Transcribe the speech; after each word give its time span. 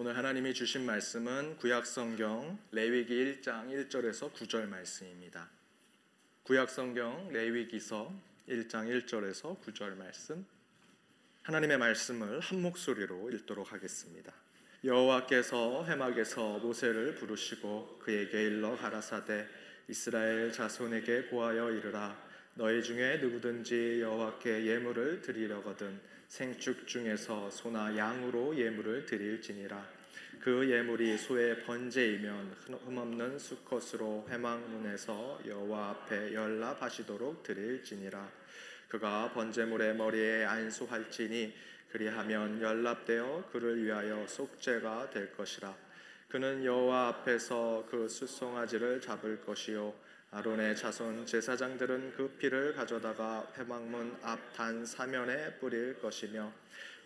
오늘 0.00 0.16
하나님이 0.16 0.54
주신 0.54 0.86
말씀은 0.86 1.56
구약 1.56 1.84
성경 1.84 2.56
레위기 2.70 3.14
1장 3.14 3.68
1절에서 3.68 4.32
9절 4.32 4.68
말씀입니다. 4.68 5.50
구약 6.44 6.70
성경 6.70 7.28
레위기서 7.32 8.12
1장 8.48 8.86
1절에서 8.86 9.60
9절 9.60 9.96
말씀. 9.96 10.46
하나님의 11.42 11.78
말씀을 11.78 12.38
한 12.38 12.62
목소리로 12.62 13.28
읽도록 13.32 13.72
하겠습니다. 13.72 14.32
여호와께서 14.84 15.84
해막에서 15.86 16.60
모세를 16.60 17.16
부르시고 17.16 17.98
그에게 18.00 18.44
일러 18.44 18.76
가라사대 18.76 19.48
이스라엘 19.88 20.52
자손에게 20.52 21.22
고하여 21.22 21.72
이르라 21.72 22.16
너희 22.54 22.84
중에 22.84 23.16
누구든지 23.16 24.00
여호와께 24.00 24.64
예물을 24.64 25.22
드리려거든 25.22 26.00
생축 26.28 26.86
중에서 26.86 27.50
소나 27.50 27.96
양으로 27.96 28.54
예물을 28.54 29.06
드릴지니라. 29.06 29.82
그 30.40 30.70
예물이 30.70 31.16
소의 31.16 31.64
번제이면 31.64 32.54
흠없는 32.84 33.38
수컷으로 33.38 34.26
회막문에서 34.28 35.40
여호와 35.46 35.90
앞에 35.90 36.34
연락하시도록 36.34 37.42
드릴지니라. 37.42 38.30
그가 38.88 39.30
번제물의 39.32 39.96
머리에 39.96 40.44
안수할지니 40.44 41.54
그리하면 41.90 42.60
연락되어 42.60 43.48
그를 43.50 43.82
위하여 43.82 44.26
속죄가 44.26 45.10
될 45.10 45.32
것이라. 45.32 45.74
그는 46.28 46.62
여호와 46.62 47.08
앞에서 47.08 47.86
그 47.90 48.06
수송아지를 48.06 49.00
잡을 49.00 49.40
것이요 49.40 49.94
아론의 50.30 50.76
자손 50.76 51.24
제사장들은 51.24 52.12
그 52.14 52.28
피를 52.38 52.74
가져다가 52.74 53.50
회막문 53.56 54.18
앞 54.22 54.52
단 54.52 54.84
사면에 54.84 55.54
뿌릴 55.58 55.98
것이며 56.00 56.52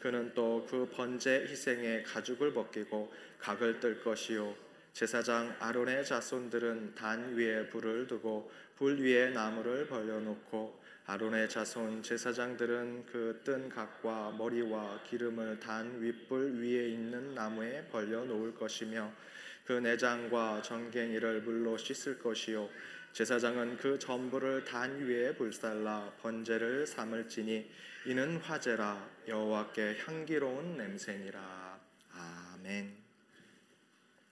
그는 0.00 0.34
또 0.34 0.66
그 0.68 0.88
번제 0.92 1.46
희생의 1.48 2.02
가죽을 2.02 2.52
벗기고 2.52 3.12
각을 3.38 3.78
뜰 3.78 4.02
것이요. 4.02 4.54
제사장 4.92 5.54
아론의 5.60 6.04
자손들은 6.04 6.96
단 6.96 7.34
위에 7.36 7.68
불을 7.68 8.08
두고 8.08 8.50
불 8.76 9.00
위에 9.00 9.30
나무를 9.30 9.86
벌려놓고 9.86 10.82
아론의 11.06 11.48
자손 11.48 12.02
제사장들은 12.02 13.06
그 13.06 13.40
뜬 13.44 13.68
각과 13.68 14.32
머리와 14.36 15.02
기름을 15.04 15.60
단 15.60 16.00
윗불 16.02 16.60
위에 16.60 16.88
있는 16.88 17.34
나무에 17.34 17.86
벌려 17.90 18.24
놓을 18.24 18.54
것이며 18.56 19.12
그 19.64 19.74
내장과 19.74 20.62
정갱이를 20.62 21.42
물로 21.42 21.76
씻을 21.76 22.18
것이요 22.18 22.68
제사장은 23.12 23.76
그 23.76 23.98
전부를 23.98 24.64
단 24.64 24.98
위에 25.06 25.34
불살라 25.34 26.14
번제를 26.22 26.86
삼을지니 26.86 27.70
이는 28.06 28.38
화제라 28.38 29.06
여호와께 29.28 29.98
향기로운 29.98 30.78
냄새니라 30.78 31.78
아멘. 32.10 32.96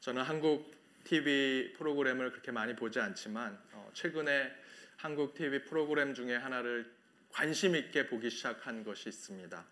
저는 0.01 0.23
한국 0.23 0.71
TV 1.05 1.75
프로그램을 1.75 2.31
그렇게 2.31 2.53
많이 2.53 2.75
보지 2.75 3.01
않지만 3.01 3.59
어, 3.73 3.91
최근에 3.93 4.51
한국 4.97 5.35
TV 5.35 5.65
프로그램 5.65 6.15
중에 6.15 6.37
하나를 6.37 6.91
관심 7.31 7.77
있게 7.77 8.07
보기 8.07 8.31
시작한 8.31 8.83
것이 8.83 9.11
있습니다. 9.11 9.63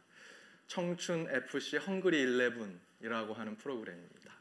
청춘 0.66 1.28
FC 1.30 1.78
헝그리 1.78 2.26
11이라고 2.26 3.34
하는 3.34 3.56
프로그램입니다. 3.56 4.37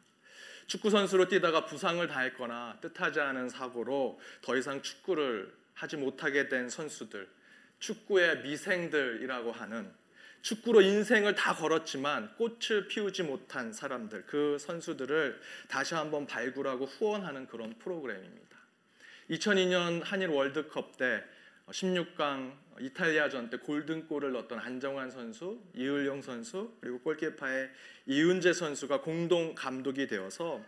축구 0.67 0.89
선수로 0.89 1.29
뛰다가 1.29 1.65
부상을 1.65 2.05
당했거나 2.05 2.79
뜻하지 2.81 3.21
않은 3.21 3.47
사고로 3.47 4.19
더 4.41 4.57
이상 4.57 4.81
축구를 4.81 5.53
하지 5.73 5.95
못하게 5.95 6.49
된 6.49 6.69
선수들, 6.69 7.29
축구의 7.79 8.41
미생들이라고 8.41 9.53
하는 9.53 9.89
축구로 10.41 10.81
인생을 10.81 11.35
다 11.35 11.55
걸었지만 11.55 12.35
꽃을 12.35 12.89
피우지 12.89 13.23
못한 13.23 13.71
사람들, 13.71 14.25
그 14.25 14.57
선수들을 14.59 15.39
다시 15.69 15.95
한번 15.95 16.27
발굴하고 16.27 16.85
후원하는 16.85 17.47
그런 17.47 17.73
프로그램입니다. 17.79 18.57
2002년 19.29 20.03
한일 20.03 20.29
월드컵 20.29 20.97
때 20.97 21.23
16강 21.71 22.55
이탈리아전 22.79 23.49
때 23.49 23.57
골든골을 23.57 24.31
넣었던 24.31 24.59
안정환 24.59 25.11
선수, 25.11 25.59
이을용 25.73 26.21
선수, 26.21 26.73
그리고 26.79 26.99
골키퍼의 26.99 27.69
이은재 28.05 28.53
선수가 28.53 29.01
공동 29.01 29.53
감독이 29.55 30.07
되어서 30.07 30.63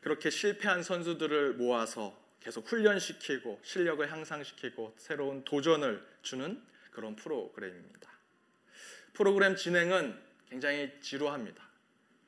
그렇게 0.00 0.30
실패한 0.30 0.82
선수들을 0.82 1.54
모아서 1.54 2.16
계속 2.40 2.66
훈련시키고 2.68 3.60
실력을 3.62 4.10
향상시키고 4.10 4.94
새로운 4.96 5.44
도전을 5.44 6.06
주는 6.22 6.62
그런 6.92 7.16
프로그램입니다. 7.16 8.08
프로그램 9.12 9.56
진행은 9.56 10.16
굉장히 10.48 10.92
지루합니다. 11.00 11.66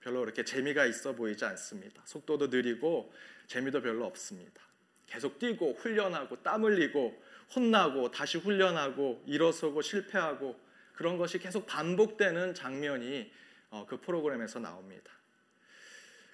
별로 0.00 0.20
그렇게 0.20 0.44
재미가 0.44 0.86
있어 0.86 1.12
보이지 1.12 1.44
않습니다. 1.44 2.02
속도도 2.04 2.48
느리고 2.48 3.12
재미도 3.46 3.80
별로 3.80 4.06
없습니다. 4.06 4.60
계속 5.06 5.38
뛰고 5.38 5.74
훈련하고 5.74 6.42
땀 6.42 6.64
흘리고 6.64 7.22
혼나고 7.54 8.10
다시 8.10 8.38
훈련하고 8.38 9.22
일어서고 9.26 9.82
실패하고 9.82 10.58
그런 10.92 11.16
것이 11.16 11.38
계속 11.38 11.66
반복되는 11.66 12.54
장면이 12.54 13.30
어, 13.70 13.86
그 13.88 14.00
프로그램에서 14.00 14.58
나옵니다. 14.58 15.12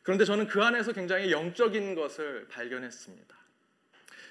그런데 0.03 0.25
저는 0.25 0.47
그 0.47 0.63
안에서 0.63 0.93
굉장히 0.93 1.33
영적인 1.33 1.95
것을 1.95 2.47
발견했습니다. 2.49 3.35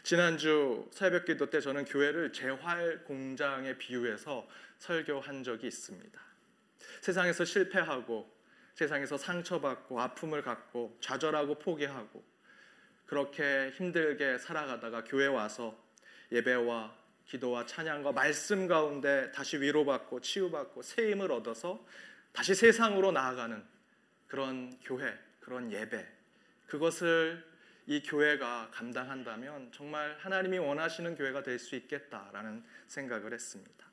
지난주 0.04 0.88
새벽 0.92 1.26
기도 1.26 1.50
때 1.50 1.62
저는 1.62 1.86
교회를 1.86 2.34
재활 2.34 3.04
공장에 3.06 3.78
비유해서 3.78 4.48
설교한 4.80 5.44
적이 5.44 5.68
있습니다. 5.68 6.20
세상에서 7.02 7.46
실패하고 7.46 8.30
세상에서 8.76 9.18
상처받고 9.18 10.02
아픔을 10.02 10.42
갖고 10.42 10.98
좌절하고 11.00 11.60
포기하고 11.60 12.24
그렇게 13.06 13.72
힘들게 13.76 14.38
살아가다가 14.38 15.04
교회 15.04 15.28
와서 15.28 15.78
예배와 16.34 16.94
기도와 17.26 17.66
찬양과 17.66 18.12
말씀 18.12 18.68
가운데 18.68 19.32
다시 19.32 19.58
위로받고 19.58 20.20
치유받고 20.20 20.82
새 20.82 21.12
힘을 21.12 21.32
얻어서 21.32 21.86
다시 22.34 22.54
세상으로 22.56 23.12
나아가는 23.12 23.64
그런 24.28 24.78
교회, 24.82 25.18
그런 25.40 25.72
예배. 25.72 26.06
그것을 26.68 27.44
이 27.86 28.02
교회가 28.02 28.70
감당한다면 28.72 29.72
정말 29.72 30.18
하나님이 30.20 30.58
원하시는 30.58 31.16
교회가 31.16 31.44
될 31.44 31.60
수 31.60 31.76
있겠다라는 31.76 32.64
생각을 32.88 33.34
했습니다. 33.34 33.86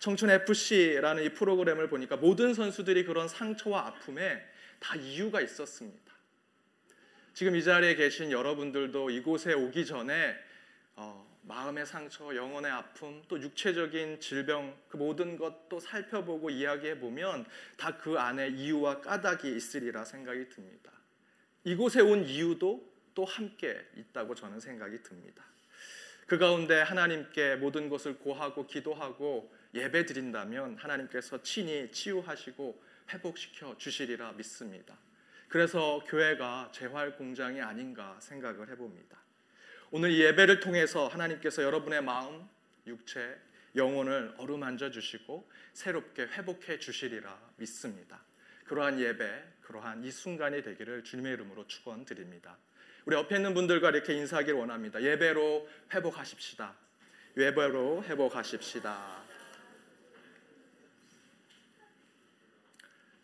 청춘 0.00 0.30
FC라는 0.30 1.22
이 1.22 1.28
프로그램을 1.30 1.88
보니까 1.88 2.16
모든 2.16 2.52
선수들이 2.52 3.04
그런 3.04 3.26
상처와 3.26 3.86
아픔에 3.86 4.44
다 4.80 4.96
이유가 4.96 5.40
있었습니다. 5.40 6.12
지금 7.32 7.56
이 7.56 7.64
자리에 7.64 7.94
계신 7.94 8.30
여러분들도 8.30 9.10
이곳에 9.10 9.54
오기 9.54 9.86
전에 9.86 10.36
어, 10.96 11.33
마음의 11.46 11.84
상처, 11.86 12.34
영혼의 12.34 12.70
아픔, 12.70 13.22
또 13.28 13.40
육체적인 13.40 14.20
질병 14.20 14.74
그 14.88 14.96
모든 14.96 15.36
것도 15.36 15.78
살펴보고 15.80 16.50
이야기해 16.50 16.98
보면 16.98 17.44
다 17.76 17.94
그 18.04 18.18
안에 18.18 18.48
이유와 18.48 19.00
까닭이 19.00 19.56
있으리라 19.56 20.04
생각이 20.04 20.50
듭니다. 20.50 20.92
이곳에 21.64 22.02
온 22.02 22.24
이유도 22.24 22.92
또 23.14 23.24
함께 23.24 23.80
있다고 23.96 24.34
저는 24.34 24.60
생각이 24.60 25.02
듭니다. 25.02 25.42
그 26.26 26.36
가운데 26.36 26.80
하나님께 26.82 27.56
모든 27.56 27.88
것을 27.88 28.18
고하고 28.18 28.66
기도하고 28.66 29.50
예배 29.74 30.04
드린다면 30.04 30.76
하나님께서 30.76 31.42
친히 31.42 31.90
치유하시고 31.90 32.82
회복시켜 33.12 33.78
주시리라 33.78 34.32
믿습니다. 34.32 34.98
그래서 35.48 36.02
교회가 36.06 36.70
재활 36.72 37.16
공장이 37.16 37.62
아닌가 37.62 38.18
생각을 38.20 38.68
해봅니다. 38.70 39.23
오늘 39.96 40.10
이 40.10 40.20
예배를 40.22 40.58
통해서 40.58 41.06
하나님께서 41.06 41.62
여러분의 41.62 42.02
마음, 42.02 42.48
육체, 42.84 43.38
영혼을 43.76 44.34
어루만져 44.38 44.90
주시고 44.90 45.48
새롭게 45.72 46.22
회복해 46.22 46.80
주시리라 46.80 47.38
믿습니다. 47.58 48.20
그러한 48.64 48.98
예배, 48.98 49.44
그러한 49.62 50.02
이 50.02 50.10
순간이 50.10 50.64
되기를 50.64 51.04
주님의 51.04 51.34
이름으로 51.34 51.68
축원드립니다. 51.68 52.58
우리 53.04 53.14
옆에 53.14 53.36
있는 53.36 53.54
분들과 53.54 53.90
이렇게 53.90 54.14
인사하기를 54.14 54.58
원합니다. 54.58 55.00
예배로 55.00 55.68
회복하십시다. 55.94 56.74
예배로 57.36 58.02
회복하십시다. 58.02 59.22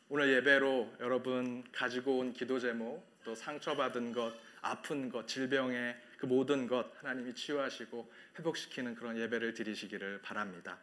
오늘 0.09 0.33
예배로 0.35 0.99
여러분 1.00 1.65
가지고 1.73 2.19
온 2.19 2.33
기도 2.33 2.61
제목, 2.61 3.05
또 3.25 3.35
상처받은 3.35 4.12
것, 4.12 4.33
아픈 4.62 5.11
것, 5.11 5.27
질병의 5.27 6.10
그 6.21 6.27
모든 6.27 6.67
것 6.67 6.87
하나님이 7.01 7.35
치유하시고 7.35 8.13
회복시키는 8.39 8.95
그런 8.95 9.17
예배를 9.17 9.55
드리시기를 9.55 10.21
바랍니다. 10.21 10.79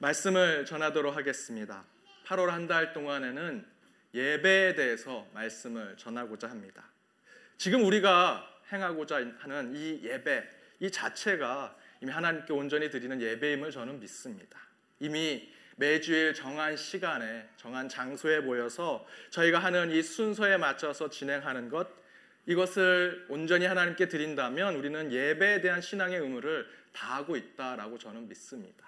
말씀을 0.00 0.66
전하도록 0.66 1.16
하겠습니다. 1.16 1.84
8월 2.26 2.48
한 2.48 2.66
달 2.66 2.92
동안에는 2.92 3.64
예배에 4.12 4.74
대해서 4.74 5.28
말씀을 5.32 5.96
전하고자 5.96 6.50
합니다. 6.50 6.84
지금 7.56 7.84
우리가 7.84 8.48
행하고자 8.72 9.24
하는 9.38 9.76
이 9.76 10.00
예배, 10.02 10.42
이 10.80 10.90
자체가 10.90 11.76
이미 12.00 12.10
하나님께 12.10 12.52
온전히 12.52 12.90
드리는 12.90 13.20
예배임을 13.20 13.70
저는 13.70 14.00
믿습니다. 14.00 14.58
이미 14.98 15.48
매주일 15.76 16.34
정한 16.34 16.76
시간에 16.76 17.48
정한 17.56 17.88
장소에 17.88 18.40
모여서 18.40 19.06
저희가 19.30 19.60
하는 19.60 19.92
이 19.92 20.02
순서에 20.02 20.56
맞춰서 20.56 21.08
진행하는 21.08 21.68
것 21.68 22.01
이것을 22.46 23.26
온전히 23.28 23.66
하나님께 23.66 24.08
드린다면 24.08 24.76
우리는 24.76 25.12
예배에 25.12 25.60
대한 25.60 25.80
신앙의 25.80 26.20
의무를 26.20 26.66
다하고 26.92 27.36
있다라고 27.36 27.98
저는 27.98 28.28
믿습니다. 28.28 28.86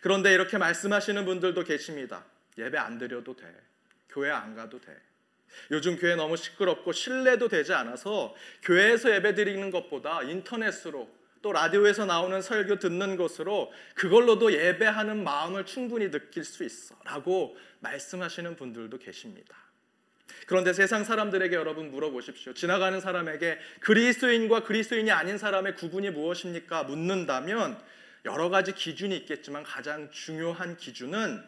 그런데 0.00 0.32
이렇게 0.32 0.58
말씀하시는 0.58 1.24
분들도 1.24 1.62
계십니다. 1.64 2.24
예배 2.58 2.78
안 2.78 2.98
드려도 2.98 3.36
돼. 3.36 3.46
교회 4.08 4.30
안 4.30 4.54
가도 4.54 4.80
돼. 4.80 4.96
요즘 5.70 5.96
교회 5.96 6.14
너무 6.14 6.36
시끄럽고 6.36 6.92
신뢰도 6.92 7.48
되지 7.48 7.72
않아서 7.74 8.34
교회에서 8.62 9.14
예배 9.14 9.34
드리는 9.34 9.70
것보다 9.70 10.22
인터넷으로 10.22 11.10
또 11.42 11.52
라디오에서 11.52 12.04
나오는 12.04 12.40
설교 12.42 12.78
듣는 12.78 13.16
것으로 13.16 13.72
그걸로도 13.94 14.52
예배하는 14.52 15.24
마음을 15.24 15.64
충분히 15.64 16.10
느낄 16.10 16.44
수 16.44 16.64
있어 16.64 16.94
라고 17.04 17.56
말씀하시는 17.80 18.56
분들도 18.56 18.98
계십니다. 18.98 19.56
그런데 20.46 20.72
세상 20.72 21.04
사람들에게 21.04 21.54
여러분 21.54 21.90
물어보십시오. 21.90 22.54
지나가는 22.54 22.98
사람에게 23.00 23.58
그리스도인과 23.80 24.64
그리스도인이 24.64 25.10
아닌 25.10 25.38
사람의 25.38 25.76
구분이 25.76 26.10
무엇입니까? 26.10 26.84
묻는다면 26.84 27.80
여러 28.24 28.48
가지 28.50 28.72
기준이 28.74 29.16
있겠지만 29.18 29.62
가장 29.62 30.10
중요한 30.10 30.76
기준은 30.76 31.42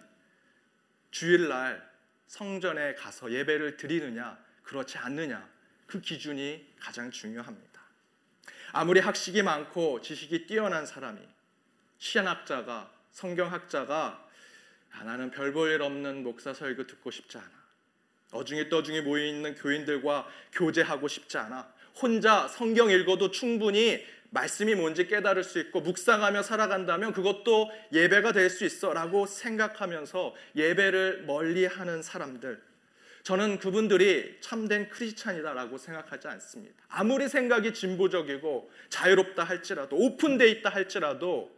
주일날 1.10 1.90
성전에 2.26 2.94
가서 2.94 3.30
예배를 3.30 3.76
드리느냐, 3.76 4.38
그렇지 4.62 4.96
않느냐, 4.98 5.46
그 5.86 6.00
기준이 6.00 6.74
가장 6.80 7.10
중요합니다. 7.10 7.82
아무리 8.72 9.00
학식이 9.00 9.42
많고 9.42 10.00
지식이 10.00 10.46
뛰어난 10.46 10.86
사람이 10.86 11.20
시한학자가 11.98 12.90
성경학자가 13.10 14.28
아, 14.92 15.04
나는 15.04 15.30
별 15.30 15.52
볼 15.52 15.70
일 15.70 15.82
없는 15.82 16.22
목사 16.22 16.54
설교 16.54 16.86
듣고 16.86 17.10
싶지 17.10 17.36
않아. 17.38 17.61
어중이 18.32 18.68
떠중이 18.68 19.02
모여 19.02 19.24
있는 19.24 19.54
교인들과 19.54 20.26
교제하고 20.52 21.06
싶지 21.08 21.38
않아. 21.38 21.72
혼자 22.00 22.48
성경 22.48 22.90
읽어도 22.90 23.30
충분히 23.30 24.04
말씀이 24.30 24.74
뭔지 24.74 25.06
깨달을 25.06 25.44
수 25.44 25.58
있고 25.60 25.82
묵상하며 25.82 26.42
살아간다면 26.42 27.12
그것도 27.12 27.70
예배가 27.92 28.32
될 28.32 28.48
수 28.48 28.64
있어라고 28.64 29.26
생각하면서 29.26 30.34
예배를 30.56 31.24
멀리하는 31.26 32.02
사람들 32.02 32.60
저는 33.24 33.58
그분들이 33.58 34.38
참된 34.40 34.88
크리스찬이다라고 34.88 35.78
생각하지 35.78 36.26
않습니다. 36.28 36.74
아무리 36.88 37.28
생각이 37.28 37.72
진보적이고 37.72 38.70
자유롭다 38.88 39.44
할지라도 39.44 39.96
오픈돼 39.96 40.48
있다 40.48 40.70
할지라도 40.70 41.54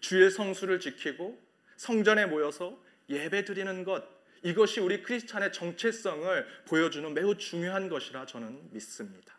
주의 0.00 0.30
성수를 0.30 0.78
지키고 0.78 1.38
성전에 1.76 2.26
모여서 2.26 2.78
예배 3.08 3.44
드리는 3.44 3.82
것 3.82 4.04
이것이 4.42 4.80
우리 4.80 5.02
크리스찬의 5.02 5.52
정체성을 5.52 6.46
보여주는 6.66 7.12
매우 7.12 7.36
중요한 7.36 7.88
것이라 7.88 8.26
저는 8.26 8.70
믿습니다. 8.72 9.34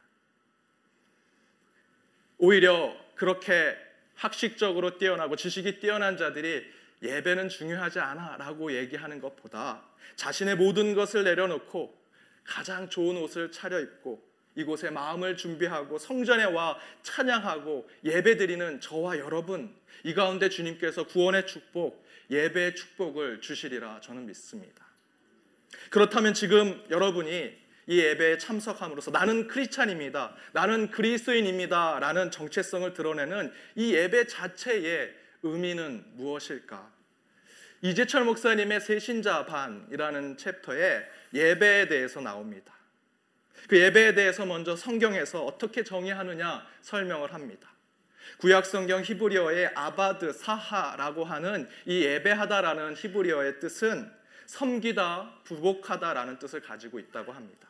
오히려 2.38 2.96
그렇게 3.16 3.78
학식적으로 4.16 4.98
뛰어나고 4.98 5.36
지식이 5.36 5.80
뛰어난 5.80 6.18
자들이 6.18 6.66
예배는 7.02 7.50
중요하지 7.50 8.00
않아 8.00 8.38
라고 8.38 8.74
얘기하는 8.76 9.20
것보다 9.20 9.84
자신의 10.16 10.56
모든 10.56 10.94
것을 10.94 11.24
내려놓고 11.24 12.00
가장 12.44 12.90
좋은 12.90 13.18
옷을 13.18 13.52
차려입고 13.52 14.32
이곳에 14.56 14.90
마음을 14.90 15.38
준비하고 15.38 15.98
성전에 15.98 16.44
와 16.44 16.78
찬양하고 17.04 17.90
예배드리는 18.04 18.82
저와 18.82 19.18
여러분 19.18 19.74
이 20.04 20.14
가운데 20.14 20.50
주님께서 20.50 21.06
구원의 21.06 21.48
축복, 21.48 22.06
예배의 22.30 22.76
축복을 22.76 23.42
주시리라 23.42 24.02
저는 24.02 24.26
믿습니다. 24.26 24.91
그렇다면 25.90 26.34
지금 26.34 26.84
여러분이 26.90 27.62
이 27.88 28.00
예배에 28.00 28.38
참석함으로써 28.38 29.12
나는 29.12 29.48
크리스찬입니다. 29.48 30.36
나는 30.54 30.92
그리스도인입니다. 30.92 32.00
라는 32.00 32.32
정체성을 32.32 32.94
드러내는 32.94 33.52
이 33.76 33.94
예배 33.94 34.28
자체의 34.28 35.14
의미는 35.44 36.06
무엇일까? 36.14 36.92
이재철 37.82 38.24
목사님의 38.26 38.80
새신자 38.80 39.46
반이라는 39.48 40.38
챕터에 40.38 41.04
예배에 41.34 41.88
대해서 41.88 42.22
나옵니다. 42.22 42.74
그 43.68 43.80
예배에 43.80 44.14
대해서 44.14 44.46
먼저 44.46 44.76
성경에서 44.76 45.46
어떻게 45.46 45.84
정의하느냐 45.84 46.66
설명을 46.82 47.34
합니다. 47.34 47.72
구약 48.38 48.66
성경 48.66 49.02
히브리어의 49.04 49.72
아바드 49.76 50.34
사하라고 50.34 51.24
하는 51.24 51.68
이 51.86 52.04
예배하다라는 52.04 52.96
히브리어의 52.96 53.60
뜻은 53.60 54.12
섬기다, 54.52 55.32
부복하다라는 55.46 56.38
뜻을 56.38 56.60
가지고 56.60 57.00
있다고 57.00 57.32
합니다. 57.32 57.70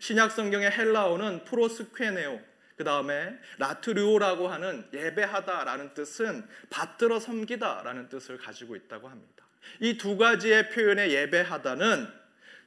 신약 0.00 0.32
성경의 0.32 0.72
헬라어는 0.72 1.44
프로스퀘네오, 1.44 2.40
그 2.76 2.82
다음에 2.82 3.38
라트류오라고 3.58 4.48
하는 4.48 4.88
예배하다라는 4.92 5.94
뜻은 5.94 6.48
받들어 6.68 7.20
섬기다라는 7.20 8.08
뜻을 8.08 8.38
가지고 8.38 8.74
있다고 8.74 9.08
합니다. 9.08 9.44
이 9.80 9.96
두 9.96 10.16
가지의 10.16 10.70
표현의 10.70 11.12
예배하다는 11.12 12.08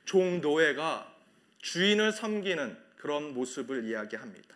종 0.06 0.39
노예가 0.39 1.13
주인을 1.62 2.13
섬기는 2.13 2.77
그런 2.95 3.33
모습을 3.33 3.83
이야기합니다. 3.83 4.56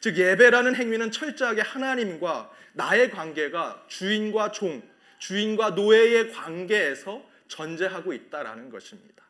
즉 0.00 0.18
예배라는 0.18 0.76
행위는 0.76 1.10
철저하게 1.10 1.62
하나님과 1.62 2.52
나의 2.74 3.10
관계가 3.10 3.86
주인과 3.88 4.52
종, 4.52 4.82
주인과 5.18 5.70
노예의 5.70 6.32
관계에서 6.32 7.35
전제하고 7.48 8.12
있다라는 8.12 8.70
것입니다. 8.70 9.24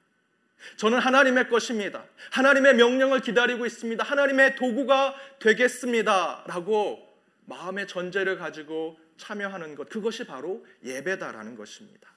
저는 0.77 0.99
하나님의 0.99 1.49
것입니다. 1.49 2.05
하나님의 2.31 2.75
명령을 2.75 3.21
기다리고 3.21 3.67
있습니다. 3.67 4.03
하나님의 4.03 4.57
도구가 4.57 5.15
되겠습니다. 5.39 6.45
라고 6.47 7.07
마음의 7.45 7.87
전제를 7.87 8.39
가지고 8.39 8.99
참여하는 9.17 9.75
것, 9.75 9.89
그것이 9.89 10.27
바로 10.27 10.65
예배다라는 10.85 11.57
것입니다. 11.57 12.11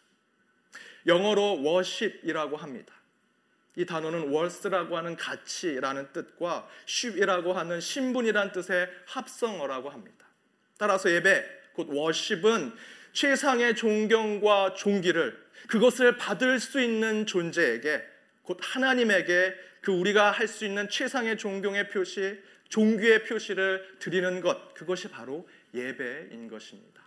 영어로 1.06 1.60
worship이라고 1.64 2.58
합니다. 2.58 2.94
이 3.76 3.86
단어는 3.86 4.34
worth라고 4.34 4.98
하는 4.98 5.16
가치라는 5.16 6.12
뜻과 6.12 6.68
ship이라고 6.88 7.54
하는 7.54 7.80
신분이란 7.80 8.52
뜻의 8.52 8.90
합성어라고 9.06 9.90
합니다. 9.90 10.26
따라서 10.78 11.12
예배, 11.12 11.46
곧 11.74 11.90
worship은 11.90 12.74
최상의 13.14 13.76
존경과 13.76 14.74
존귀를 14.74 15.49
그것을 15.68 16.18
받을 16.18 16.60
수 16.60 16.82
있는 16.82 17.26
존재에게 17.26 18.02
곧 18.44 18.58
하나님에게 18.62 19.56
그 19.82 19.92
우리가 19.92 20.32
할 20.32 20.48
수 20.48 20.66
있는 20.66 20.90
최상의 20.90 21.38
존경의 21.38 21.90
표시, 21.90 22.40
종교의 22.70 23.24
표시를 23.26 23.98
드리는 24.00 24.42
것, 24.42 24.74
그것이 24.74 25.10
바로 25.10 25.48
예배인 25.74 26.48
것입니다. 26.48 27.02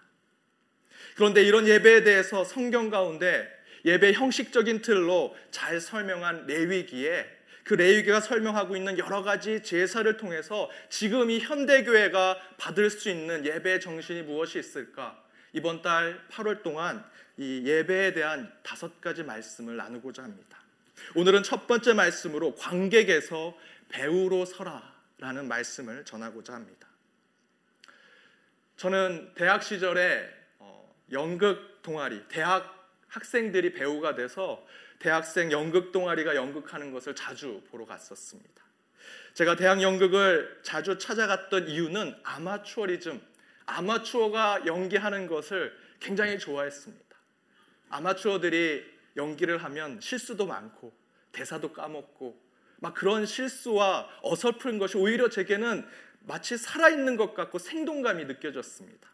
그런데 1.17 1.43
이런 1.43 1.67
예배에 1.67 2.05
대해서 2.05 2.45
성경 2.45 2.91
가운데 2.91 3.49
예배 3.85 4.13
형식적인 4.13 4.83
틀로 4.83 5.37
잘 5.51 5.81
설명한 5.81 6.47
레위기에 6.47 7.27
그 7.65 7.75
레위기가 7.75 8.21
설명하고 8.21 8.77
있는 8.77 8.99
여러 8.99 9.23
가지 9.23 9.63
제사를 9.63 10.17
통해서 10.17 10.71
지금 10.89 11.31
이 11.31 11.39
현대교회가 11.41 12.39
받을 12.59 12.91
수 12.91 13.09
있는 13.09 13.45
예배의 13.45 13.81
정신이 13.81 14.23
무엇이 14.23 14.59
있을까? 14.59 15.23
이번 15.53 15.83
달 15.83 16.21
8월 16.31 16.63
동안 16.63 17.05
이 17.37 17.63
예배에 17.67 18.13
대한 18.13 18.53
다섯 18.63 19.01
가지 19.01 19.23
말씀을 19.23 19.77
나누고자 19.77 20.23
합니다. 20.23 20.59
오늘은 21.15 21.43
첫 21.43 21.67
번째 21.67 21.95
말씀으로 21.95 22.55
관객에서 22.55 23.57
배우로 23.89 24.45
서라라는 24.45 25.49
말씀을 25.49 26.05
전하고자 26.05 26.55
합니다. 26.55 26.89
저는 28.77 29.33
대학 29.35 29.63
시절에 29.63 30.29
어, 30.59 30.95
연극 31.13 31.83
동아리, 31.83 32.27
대학 32.29 32.83
학생들이 33.09 33.73
배우가 33.73 34.15
돼서 34.15 34.67
대학생 34.99 35.51
연극 35.53 35.93
동아리가 35.93 36.35
연극하는 36.37 36.93
것을 36.93 37.15
자주 37.15 37.63
보러 37.71 37.85
갔었습니다. 37.85 38.63
제가 39.35 39.57
대학 39.57 39.83
연극을 39.83 40.61
자주 40.63 40.99
찾아갔던 40.99 41.69
이유는 41.69 42.15
아마추어리즘, 42.23 43.21
아마추어가 43.67 44.67
연기하는 44.67 45.27
것을 45.27 45.77
굉장히 46.01 46.39
좋아했습니다. 46.39 47.12
아마추어들이 47.93 48.85
연기를 49.17 49.59
하면 49.59 50.01
실수도 50.01 50.47
많고 50.47 50.93
대사도 51.31 51.73
까먹고 51.73 52.41
막 52.79 52.95
그런 52.95 53.27
실수와 53.27 54.09
어설픈 54.23 54.79
것이 54.79 54.97
오히려 54.97 55.29
제게는 55.29 55.87
마치 56.21 56.57
살아있는 56.57 57.17
것 57.17 57.35
같고 57.35 57.59
생동감이 57.59 58.25
느껴졌습니다. 58.25 59.09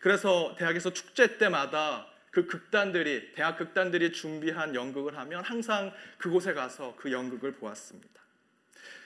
그래서 0.00 0.54
대학에서 0.58 0.92
축제 0.92 1.38
때마다 1.38 2.06
그 2.30 2.46
극단들이 2.46 3.32
대학 3.32 3.58
극단들이 3.58 4.12
준비한 4.12 4.74
연극을 4.74 5.16
하면 5.18 5.44
항상 5.44 5.92
그곳에 6.18 6.52
가서 6.52 6.94
그 6.96 7.12
연극을 7.12 7.52
보았습니다. 7.52 8.22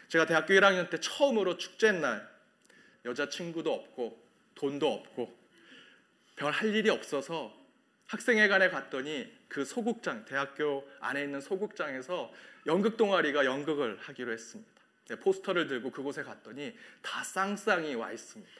제가 0.09 0.27
대학교 0.27 0.55
1학년 0.55 0.89
때 0.91 0.99
처음으로 0.99 1.59
축제 1.59 1.93
날 1.93 2.29
여자친구도 3.05 3.73
없고 3.73 4.23
돈도 4.55 4.93
없고 4.93 5.39
별 6.37 6.53
할 6.53 6.75
일이 6.75 6.89
없어서 6.89 7.58
학생회관에 8.09 8.71
갔더니 8.71 9.33
그 9.49 9.65
소극장, 9.65 10.25
대학교 10.25 10.89
안에 11.01 11.23
있는 11.23 11.41
소극장에서 11.41 12.33
연극 12.67 12.97
동아리가 12.97 13.45
연극을 13.45 13.99
하기로 14.01 14.33
했습니다. 14.33 14.71
네, 15.09 15.17
포스터를 15.17 15.69
들고 15.69 15.91
그곳에 15.91 16.23
갔더니 16.23 16.75
다 17.01 17.23
쌍쌍이 17.23 17.95
와 17.95 18.13
있습니다. 18.13 18.51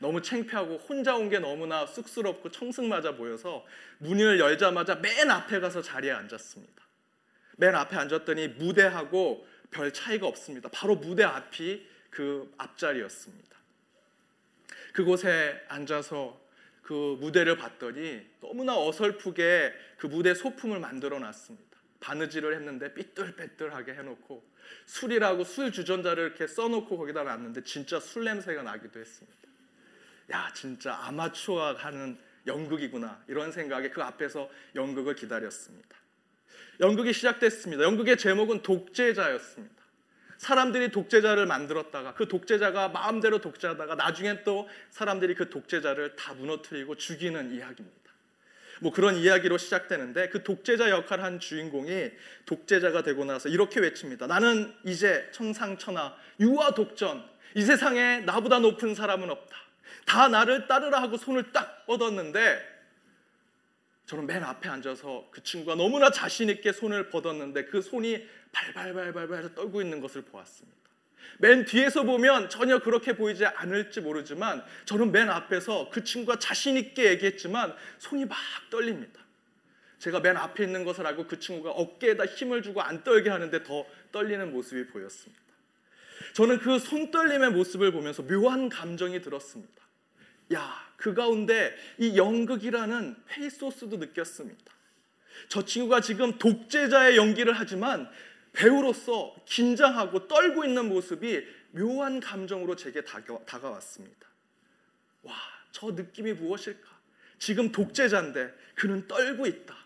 너무 0.00 0.22
창피하고 0.22 0.76
혼자 0.78 1.16
온 1.16 1.28
게 1.28 1.38
너무나 1.40 1.84
쑥스럽고 1.86 2.50
청승맞아 2.50 3.16
보여서 3.16 3.66
문을 3.98 4.38
열자마자 4.38 4.94
맨 4.96 5.30
앞에 5.30 5.60
가서 5.60 5.82
자리에 5.82 6.12
앉았습니다. 6.12 6.82
맨 7.56 7.74
앞에 7.74 7.96
앉았더니 7.96 8.48
무대하고 8.48 9.46
별 9.70 9.92
차이가 9.92 10.26
없습니다. 10.26 10.68
바로 10.72 10.94
무대 10.94 11.24
앞이 11.24 11.86
그 12.10 12.52
앞자리였습니다. 12.58 13.56
그곳에 14.92 15.64
앉아서 15.68 16.40
그 16.88 17.18
무대를 17.20 17.58
봤더니 17.58 18.26
너무나 18.40 18.74
어설프게 18.74 19.74
그 19.98 20.06
무대 20.06 20.32
소품을 20.32 20.80
만들어 20.80 21.18
놨습니다. 21.18 21.76
바느질을 22.00 22.54
했는데 22.54 22.94
삐뚤빼뚤하게 22.94 23.92
해놓고 23.92 24.42
술이라고 24.86 25.44
술 25.44 25.70
주전자를 25.70 26.24
이렇게 26.24 26.46
써놓고 26.46 26.96
거기다 26.96 27.24
놨는데 27.24 27.64
진짜 27.64 28.00
술 28.00 28.24
냄새가 28.24 28.62
나기도 28.62 29.00
했습니다. 29.00 29.38
야 30.30 30.50
진짜 30.54 30.94
아마추어 30.94 31.74
하는 31.74 32.16
연극이구나 32.46 33.22
이런 33.28 33.52
생각에 33.52 33.90
그 33.90 34.02
앞에서 34.02 34.48
연극을 34.74 35.14
기다렸습니다. 35.14 35.94
연극이 36.80 37.12
시작됐습니다. 37.12 37.82
연극의 37.82 38.16
제목은 38.16 38.62
독재자였습니다. 38.62 39.77
사람들이 40.38 40.90
독재자를 40.90 41.46
만들었다가 41.46 42.14
그 42.14 42.28
독재자가 42.28 42.88
마음대로 42.88 43.40
독재하다가 43.40 43.96
나중엔 43.96 44.44
또 44.44 44.68
사람들이 44.90 45.34
그 45.34 45.50
독재자를 45.50 46.16
다 46.16 46.32
무너뜨리고 46.34 46.96
죽이는 46.96 47.52
이야기입니다. 47.52 47.98
뭐 48.80 48.92
그런 48.92 49.16
이야기로 49.16 49.58
시작되는데 49.58 50.28
그 50.28 50.44
독재자 50.44 50.90
역할 50.90 51.20
한 51.20 51.40
주인공이 51.40 52.10
독재자가 52.46 53.02
되고 53.02 53.24
나서 53.24 53.48
이렇게 53.48 53.80
외칩니다. 53.80 54.28
나는 54.28 54.72
이제 54.84 55.28
천상천하 55.32 56.14
유아 56.38 56.70
독전 56.70 57.28
이 57.56 57.62
세상에 57.62 58.20
나보다 58.20 58.60
높은 58.60 58.94
사람은 58.94 59.30
없다. 59.30 59.56
다 60.06 60.28
나를 60.28 60.68
따르라 60.68 61.02
하고 61.02 61.16
손을 61.16 61.50
딱 61.52 61.84
뻗었는데 61.86 62.78
저는 64.06 64.26
맨 64.26 64.42
앞에 64.42 64.68
앉아서 64.68 65.28
그 65.30 65.42
친구가 65.42 65.74
너무나 65.74 66.10
자신 66.10 66.48
있게 66.48 66.72
손을 66.72 67.10
뻗었는데 67.10 67.66
그 67.66 67.82
손이 67.82 68.26
발발발발발 68.52 69.54
떨고 69.54 69.80
있는 69.82 70.00
것을 70.00 70.22
보았습니다. 70.22 70.78
맨 71.38 71.64
뒤에서 71.64 72.02
보면 72.02 72.48
전혀 72.48 72.78
그렇게 72.80 73.14
보이지 73.14 73.46
않을지 73.46 74.00
모르지만 74.00 74.64
저는 74.86 75.12
맨 75.12 75.30
앞에서 75.30 75.90
그 75.90 76.02
친구가 76.02 76.38
자신 76.38 76.76
있게 76.76 77.10
얘기했지만 77.10 77.74
손이 77.98 78.24
막 78.24 78.36
떨립니다. 78.70 79.20
제가 79.98 80.20
맨 80.20 80.36
앞에 80.36 80.64
있는 80.64 80.84
것을 80.84 81.06
알고 81.06 81.26
그 81.26 81.38
친구가 81.38 81.70
어깨에다 81.70 82.24
힘을 82.26 82.62
주고 82.62 82.82
안 82.82 83.02
떨게 83.04 83.30
하는데 83.30 83.62
더 83.62 83.84
떨리는 84.12 84.52
모습이 84.52 84.86
보였습니다. 84.86 85.42
저는 86.34 86.58
그 86.58 86.78
손떨림의 86.78 87.50
모습을 87.50 87.92
보면서 87.92 88.22
묘한 88.22 88.68
감정이 88.68 89.20
들었습니다. 89.22 89.74
야, 90.54 90.88
그 90.96 91.14
가운데 91.14 91.76
이 91.98 92.16
연극이라는 92.16 93.16
페이소스도 93.26 93.96
느꼈습니다. 93.96 94.72
저 95.48 95.64
친구가 95.64 96.00
지금 96.00 96.38
독재자의 96.38 97.16
연기를 97.16 97.52
하지만 97.52 98.10
배우로서 98.58 99.36
긴장하고 99.44 100.26
떨고 100.26 100.64
있는 100.64 100.88
모습이 100.88 101.46
묘한 101.70 102.18
감정으로 102.18 102.74
제게 102.74 103.02
다가왔습니다. 103.04 104.26
와, 105.22 105.34
저 105.70 105.92
느낌이 105.92 106.32
무엇일까? 106.32 106.88
지금 107.38 107.70
독재자인데 107.70 108.52
그는 108.74 109.06
떨고 109.06 109.46
있다. 109.46 109.76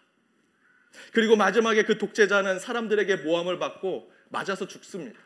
그리고 1.13 1.37
마지막에 1.37 1.85
그 1.85 1.99
독재자는 1.99 2.59
사람들에게 2.61 3.17
모함을 3.17 3.59
받고 3.59 4.11
맞아서 4.31 4.67
죽습니다. 4.67 5.21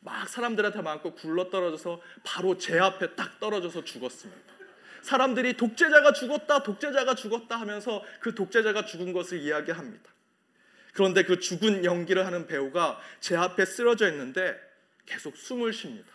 막 0.00 0.28
사람들한테 0.28 0.82
맞고 0.82 1.14
굴러 1.14 1.50
떨어져서 1.50 2.00
바로 2.24 2.58
제 2.58 2.80
앞에 2.80 3.14
딱 3.14 3.38
떨어져서 3.38 3.84
죽었습니다. 3.84 4.54
사람들이 5.02 5.56
독재자가 5.56 6.12
죽었다, 6.14 6.64
독재자가 6.64 7.14
죽었다 7.14 7.60
하면서 7.60 8.02
그 8.18 8.34
독재자가 8.34 8.86
죽은 8.86 9.12
것을 9.12 9.38
이야기합니다. 9.38 10.10
그런데 10.92 11.24
그 11.24 11.38
죽은 11.38 11.84
연기를 11.84 12.26
하는 12.26 12.46
배우가 12.46 13.00
제 13.20 13.36
앞에 13.36 13.64
쓰러져 13.64 14.08
있는데 14.10 14.58
계속 15.06 15.36
숨을 15.36 15.72
쉽니다. 15.72 16.08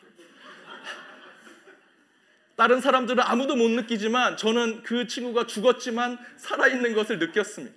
다른 2.55 2.79
사람들은 2.79 3.21
아무도 3.21 3.55
못 3.55 3.69
느끼지만 3.69 4.37
저는 4.37 4.83
그 4.83 5.07
친구가 5.07 5.45
죽었지만 5.45 6.17
살아있는 6.37 6.93
것을 6.93 7.19
느꼈습니다. 7.19 7.75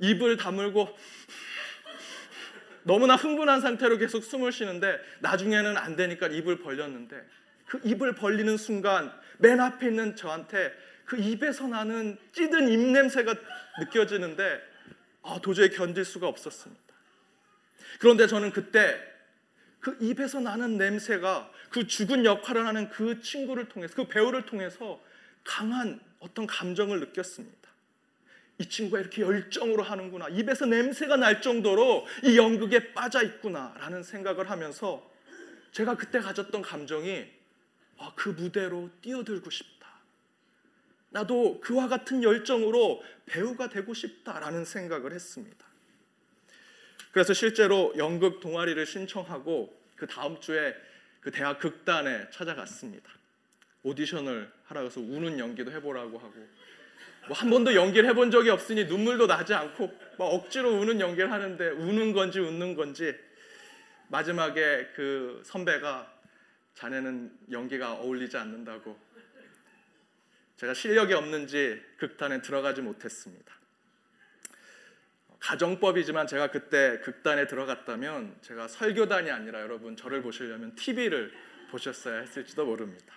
입을 0.00 0.36
다물고 0.36 0.94
너무나 2.82 3.16
흥분한 3.16 3.62
상태로 3.62 3.98
계속 3.98 4.22
숨을 4.22 4.52
쉬는데 4.52 5.00
나중에는 5.20 5.76
안 5.76 5.96
되니까 5.96 6.28
입을 6.28 6.58
벌렸는데 6.58 7.20
그 7.66 7.80
입을 7.82 8.14
벌리는 8.14 8.56
순간 8.58 9.12
맨 9.38 9.58
앞에 9.60 9.86
있는 9.88 10.14
저한테 10.14 10.72
그 11.04 11.16
입에서 11.16 11.66
나는 11.66 12.18
찌든 12.32 12.68
입 12.68 12.78
냄새가 12.78 13.34
느껴지는데 13.80 14.75
아, 15.26 15.40
도저히 15.42 15.70
견딜 15.70 16.04
수가 16.04 16.28
없었습니다. 16.28 16.82
그런데 17.98 18.26
저는 18.26 18.52
그때 18.52 18.96
그 19.80 19.96
입에서 20.00 20.40
나는 20.40 20.78
냄새가 20.78 21.50
그 21.70 21.86
죽은 21.86 22.24
역할을 22.24 22.66
하는 22.66 22.88
그 22.88 23.20
친구를 23.20 23.68
통해서 23.68 23.94
그 23.94 24.06
배우를 24.06 24.46
통해서 24.46 25.00
강한 25.44 26.00
어떤 26.20 26.46
감정을 26.46 27.00
느꼈습니다. 27.00 27.66
이 28.58 28.68
친구가 28.68 29.00
이렇게 29.00 29.22
열정으로 29.22 29.82
하는구나. 29.82 30.28
입에서 30.28 30.64
냄새가 30.64 31.16
날 31.16 31.42
정도로 31.42 32.06
이 32.24 32.38
연극에 32.38 32.92
빠져 32.92 33.22
있구나라는 33.22 34.02
생각을 34.02 34.48
하면서 34.48 35.10
제가 35.72 35.96
그때 35.96 36.20
가졌던 36.20 36.62
감정이 36.62 37.26
아, 37.98 38.12
그 38.14 38.30
무대로 38.30 38.90
뛰어들고 39.02 39.50
싶다. 39.50 39.75
나도 41.16 41.60
그와 41.62 41.88
같은 41.88 42.22
열정으로 42.22 43.02
배우가 43.24 43.70
되고 43.70 43.94
싶다라는 43.94 44.66
생각을 44.66 45.14
했습니다. 45.14 45.64
그래서 47.10 47.32
실제로 47.32 47.94
연극 47.96 48.40
동아리를 48.40 48.84
신청하고 48.84 49.74
그 49.96 50.06
다음 50.06 50.38
주에 50.40 50.74
그 51.20 51.30
대학 51.30 51.58
극단에 51.58 52.28
찾아갔습니다. 52.30 53.10
오디션을 53.82 54.52
하라고 54.64 54.86
해서 54.88 55.00
우는 55.00 55.38
연기도 55.38 55.72
해보라고 55.72 56.18
하고 56.18 56.34
뭐 57.28 57.36
한 57.36 57.48
번도 57.48 57.74
연기를 57.74 58.08
해본 58.10 58.30
적이 58.30 58.50
없으니 58.50 58.84
눈물도 58.84 59.26
나지 59.26 59.54
않고 59.54 59.98
막 60.18 60.26
억지로 60.26 60.70
우는 60.78 61.00
연기를 61.00 61.32
하는데 61.32 61.70
우는 61.70 62.12
건지 62.12 62.40
웃는 62.40 62.74
건지 62.74 63.16
마지막에 64.08 64.90
그 64.94 65.42
선배가 65.46 66.12
자네는 66.74 67.32
연기가 67.50 67.94
어울리지 67.94 68.36
않는다고 68.36 69.05
제가 70.56 70.74
실력이 70.74 71.12
없는지 71.12 71.82
극단에 71.98 72.40
들어가지 72.42 72.80
못했습니다. 72.80 73.54
가정법이지만 75.38 76.26
제가 76.26 76.50
그때 76.50 76.98
극단에 77.00 77.46
들어갔다면 77.46 78.38
제가 78.40 78.68
설교단이 78.68 79.30
아니라 79.30 79.60
여러분 79.60 79.96
저를 79.96 80.22
보시려면 80.22 80.74
TV를 80.74 81.32
보셨어야 81.70 82.20
했을지도 82.20 82.64
모릅니다. 82.64 83.14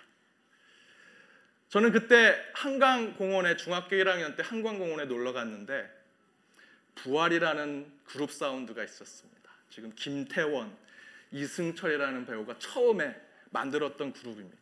저는 1.70 1.92
그때 1.92 2.36
한강공원에 2.54 3.56
중학교 3.56 3.96
1학년 3.96 4.36
때 4.36 4.42
한강공원에 4.44 5.06
놀러 5.06 5.32
갔는데 5.32 5.88
부활이라는 6.96 8.00
그룹 8.04 8.32
사운드가 8.32 8.84
있었습니다. 8.84 9.50
지금 9.70 9.92
김태원, 9.94 10.76
이승철이라는 11.30 12.26
배우가 12.26 12.58
처음에 12.58 13.18
만들었던 13.50 14.12
그룹입니다. 14.12 14.59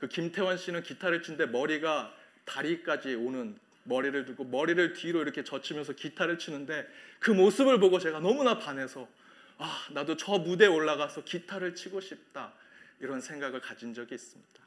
그 0.00 0.08
김태원 0.08 0.56
씨는 0.56 0.82
기타를 0.82 1.22
치는데 1.22 1.46
머리가 1.46 2.12
다리까지 2.46 3.14
오는 3.14 3.56
머리를 3.84 4.24
두고 4.24 4.44
머리를 4.44 4.94
뒤로 4.94 5.20
이렇게 5.20 5.44
젖히면서 5.44 5.92
기타를 5.92 6.38
치는데 6.38 6.88
그 7.18 7.30
모습을 7.30 7.78
보고 7.78 7.98
제가 7.98 8.20
너무나 8.20 8.58
반해서 8.58 9.08
아 9.58 9.86
나도 9.90 10.16
저 10.16 10.38
무대에 10.38 10.68
올라가서 10.68 11.24
기타를 11.24 11.74
치고 11.74 12.00
싶다 12.00 12.52
이런 13.00 13.20
생각을 13.20 13.60
가진 13.60 13.92
적이 13.92 14.14
있습니다. 14.14 14.60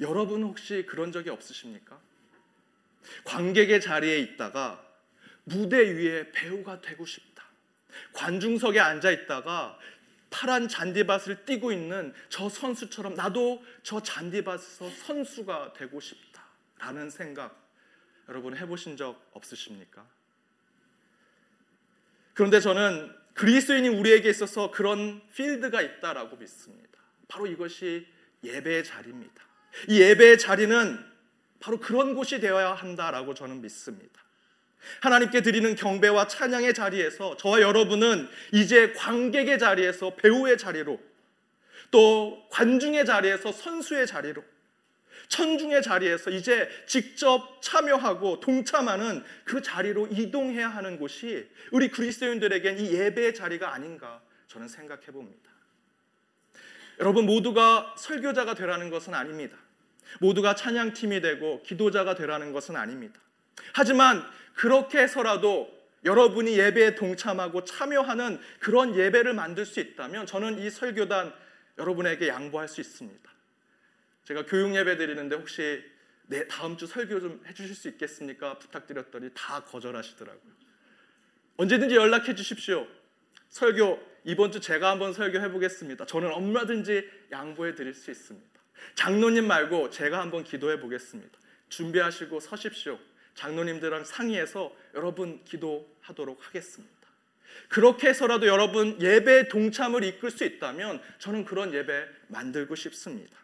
여러분 0.00 0.42
혹시 0.42 0.84
그런 0.86 1.12
적이 1.12 1.30
없으십니까? 1.30 1.98
관객의 3.24 3.80
자리에 3.80 4.18
있다가 4.18 4.86
무대 5.44 5.78
위에 5.78 6.30
배우가 6.32 6.82
되고 6.82 7.06
싶다. 7.06 7.44
관중석에 8.12 8.78
앉아 8.78 9.10
있다가 9.10 9.78
파란 10.40 10.68
잔디밭을 10.68 11.44
뛰고 11.44 11.70
있는 11.70 12.14
저 12.30 12.48
선수처럼 12.48 13.12
나도 13.12 13.62
저 13.82 14.02
잔디밭에서 14.02 14.88
선수가 14.88 15.74
되고 15.74 16.00
싶다라는 16.00 17.10
생각 17.10 17.70
여러분 18.26 18.56
해보신 18.56 18.96
적 18.96 19.20
없으십니까? 19.34 20.06
그런데 22.32 22.58
저는 22.58 23.14
그리스인이 23.34 23.86
우리에게 23.90 24.30
있어서 24.30 24.70
그런 24.70 25.20
필드가 25.34 25.82
있다라고 25.82 26.38
믿습니다. 26.38 26.98
바로 27.28 27.46
이것이 27.46 28.06
예배의 28.42 28.84
자리입니다. 28.84 29.44
이 29.88 30.00
예배의 30.00 30.38
자리는 30.38 31.04
바로 31.60 31.78
그런 31.78 32.14
곳이 32.14 32.40
되어야 32.40 32.72
한다라고 32.72 33.34
저는 33.34 33.60
믿습니다. 33.60 34.22
하나님께 35.00 35.42
드리는 35.42 35.74
경배와 35.74 36.26
찬양의 36.26 36.74
자리에서 36.74 37.36
저와 37.36 37.60
여러분은 37.60 38.28
이제 38.52 38.92
관객의 38.92 39.58
자리에서 39.58 40.14
배우의 40.16 40.58
자리로 40.58 41.00
또 41.90 42.46
관중의 42.50 43.04
자리에서 43.04 43.52
선수의 43.52 44.06
자리로 44.06 44.42
천중의 45.28 45.82
자리에서 45.82 46.30
이제 46.30 46.68
직접 46.86 47.60
참여하고 47.62 48.40
동참하는 48.40 49.24
그 49.44 49.62
자리로 49.62 50.08
이동해야 50.08 50.68
하는 50.68 50.98
곳이 50.98 51.48
우리 51.70 51.88
그리스도인들에겐 51.88 52.80
이 52.80 52.92
예배의 52.92 53.34
자리가 53.34 53.72
아닌가 53.72 54.20
저는 54.48 54.66
생각해 54.68 55.06
봅니다. 55.06 55.50
여러분 56.98 57.26
모두가 57.26 57.94
설교자가 57.96 58.54
되라는 58.54 58.90
것은 58.90 59.14
아닙니다. 59.14 59.56
모두가 60.18 60.56
찬양팀이 60.56 61.20
되고 61.20 61.62
기도자가 61.62 62.16
되라는 62.16 62.52
것은 62.52 62.74
아닙니다. 62.74 63.20
하지만 63.72 64.28
그렇게 64.60 64.98
해서라도 64.98 65.74
여러분이 66.04 66.58
예배에 66.58 66.94
동참하고 66.94 67.64
참여하는 67.64 68.38
그런 68.58 68.94
예배를 68.94 69.32
만들 69.32 69.64
수 69.64 69.80
있다면 69.80 70.26
저는 70.26 70.58
이 70.58 70.68
설교단 70.68 71.32
여러분에게 71.78 72.28
양보할 72.28 72.68
수 72.68 72.82
있습니다. 72.82 73.30
제가 74.24 74.44
교육 74.44 74.74
예배 74.76 74.98
드리는데 74.98 75.36
혹시 75.36 75.82
내 76.26 76.46
다음 76.46 76.76
주 76.76 76.86
설교 76.86 77.20
좀 77.20 77.42
해주실 77.46 77.74
수 77.74 77.88
있겠습니까? 77.88 78.58
부탁드렸더니 78.58 79.30
다 79.32 79.64
거절하시더라고요. 79.64 80.52
언제든지 81.56 81.96
연락해 81.96 82.34
주십시오. 82.34 82.86
설교 83.48 83.98
이번 84.24 84.52
주 84.52 84.60
제가 84.60 84.90
한번 84.90 85.14
설교해 85.14 85.50
보겠습니다. 85.52 86.04
저는 86.04 86.30
얼마든지 86.30 87.08
양보해 87.32 87.74
드릴 87.74 87.94
수 87.94 88.10
있습니다. 88.10 88.60
장로님 88.94 89.46
말고 89.46 89.88
제가 89.88 90.20
한번 90.20 90.44
기도해 90.44 90.80
보겠습니다. 90.80 91.38
준비하시고 91.70 92.40
서십시오. 92.40 92.98
장로님들랑 93.40 94.04
상의해서 94.04 94.70
여러분 94.94 95.42
기도하도록 95.44 96.46
하겠습니다. 96.46 96.94
그렇게 97.68 98.08
해서라도 98.08 98.46
여러분 98.46 99.00
예배 99.00 99.48
동참을 99.48 100.04
이끌 100.04 100.30
수 100.30 100.44
있다면 100.44 101.02
저는 101.18 101.46
그런 101.46 101.72
예배 101.72 102.06
만들고 102.28 102.74
싶습니다. 102.74 103.38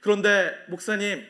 그런데 0.00 0.52
목사님, 0.68 1.24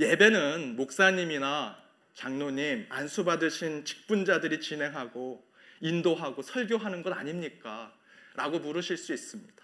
예배는 0.00 0.74
목사님이나 0.76 1.78
장로님, 2.14 2.86
안수 2.88 3.24
받으신 3.24 3.84
직분자들이 3.84 4.60
진행하고 4.60 5.44
인도하고 5.80 6.42
설교하는 6.42 7.02
것 7.02 7.12
아닙니까? 7.12 7.92
라고 8.34 8.58
물으실 8.58 8.96
수 8.96 9.12
있습니다. 9.12 9.62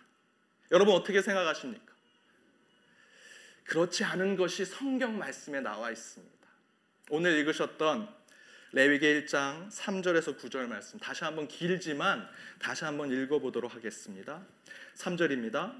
여러분 0.70 0.94
어떻게 0.94 1.20
생각하십니까? 1.20 1.92
그렇지 3.64 4.04
않은 4.04 4.36
것이 4.36 4.64
성경 4.64 5.18
말씀에 5.18 5.60
나와 5.60 5.90
있습니다. 5.90 6.39
오늘 7.12 7.36
읽으셨던 7.38 8.08
레위기 8.70 9.04
1장 9.04 9.68
3절에서 9.68 10.38
9절 10.38 10.68
말씀 10.68 10.96
다시 11.00 11.24
한번 11.24 11.48
길지만 11.48 12.24
다시 12.60 12.84
한번 12.84 13.10
읽어보도록 13.10 13.74
하겠습니다. 13.74 14.40
3절입니다. 14.94 15.74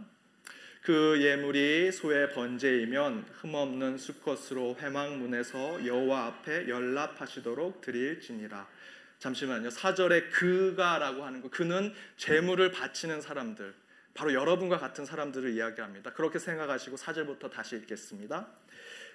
그 0.82 1.22
예물이 1.22 1.92
소의 1.92 2.32
번제이면 2.32 3.26
흠없는 3.32 3.99
수컷으로 3.99 4.76
회막문에서 4.80 5.87
여호와 5.87 6.26
앞에 6.26 6.68
연락하시도록 6.68 7.80
드릴지니라. 7.80 8.66
잠시만요. 9.20 9.68
4절에 9.68 10.32
그가라고 10.32 11.25
하는 11.25 11.42
거 11.42 11.49
그는 11.49 11.94
재물을 12.16 12.72
바치는 12.72 13.20
사람들 13.20 13.72
바로 14.14 14.34
여러분과 14.34 14.78
같은 14.78 15.04
사람들을 15.04 15.50
이야기합니다. 15.50 16.12
그렇게 16.12 16.40
생각하시고 16.40 16.96
4절부터 16.96 17.52
다시 17.52 17.76
읽겠습니다. 17.76 18.49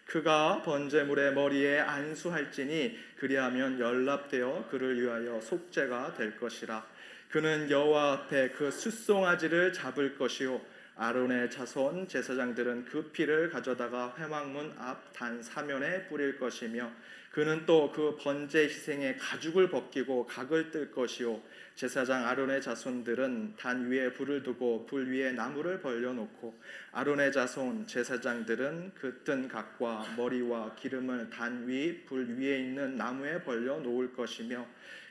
그가 0.05 0.61
번제물의 0.63 1.33
머리에 1.33 1.79
안수할지니 1.79 2.97
그리하면 3.17 3.79
연락되어 3.79 4.67
그를 4.69 5.01
위하여 5.01 5.41
속죄가 5.41 6.13
될 6.13 6.37
것이라. 6.37 6.85
그는 7.29 7.69
여호와 7.69 8.13
앞에 8.13 8.49
그 8.51 8.71
숫송아지를 8.71 9.73
잡을 9.73 10.17
것이요. 10.17 10.61
아론의 10.95 11.51
자손 11.51 12.07
제사장들은 12.07 12.85
그 12.85 13.11
피를 13.11 13.49
가져다가 13.49 14.15
회막문 14.17 14.75
앞 14.77 15.11
단 15.13 15.41
사면에 15.41 16.07
뿌릴 16.07 16.37
것이며 16.37 16.89
그는 17.35 17.65
또 17.65 17.91
그 17.91 18.15
번제 18.15 18.63
희생의 18.63 19.17
가죽을 19.17 19.69
벗기고 19.69 20.25
각을 20.25 20.71
뜰 20.71 20.89
것이요. 20.89 21.41
제사장 21.75 22.25
아론의 22.25 22.61
자손들은 22.61 23.55
단 23.57 23.89
위에 23.89 24.13
불을 24.13 24.41
두고 24.41 24.85
불 24.85 25.11
위에 25.11 25.33
나무를 25.33 25.81
벌려 25.81 26.13
놓고 26.13 26.57
아론의 26.93 27.33
자손 27.33 27.87
제사장들은 27.87 28.93
그 28.95 29.21
뜬 29.25 29.49
각과 29.49 30.15
머리와 30.15 30.75
기름을 30.75 31.29
단 31.29 31.67
위 31.67 32.05
불 32.05 32.39
위에 32.39 32.59
있는 32.59 32.95
나무에 32.95 33.43
벌려 33.43 33.79
놓을 33.79 34.13
것이며 34.13 34.65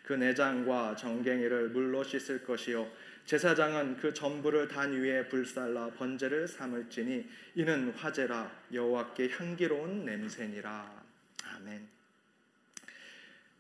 그 0.07 0.15
내장과 0.15 0.97
정갱이를 0.97 1.69
물로 1.69 2.03
씻을 2.03 2.43
것이요. 2.43 2.91
제사장은 3.27 3.99
그 3.99 4.15
전부를 4.15 4.69
단 4.69 4.93
위에 4.95 5.29
불살라 5.29 5.91
번제를 5.99 6.49
삼을지니 6.49 7.29
이는 7.57 7.91
화제라 7.91 8.51
여호와께 8.73 9.29
향기로운 9.29 10.07
냄새니라. 10.07 11.05
아멘. 11.57 12.04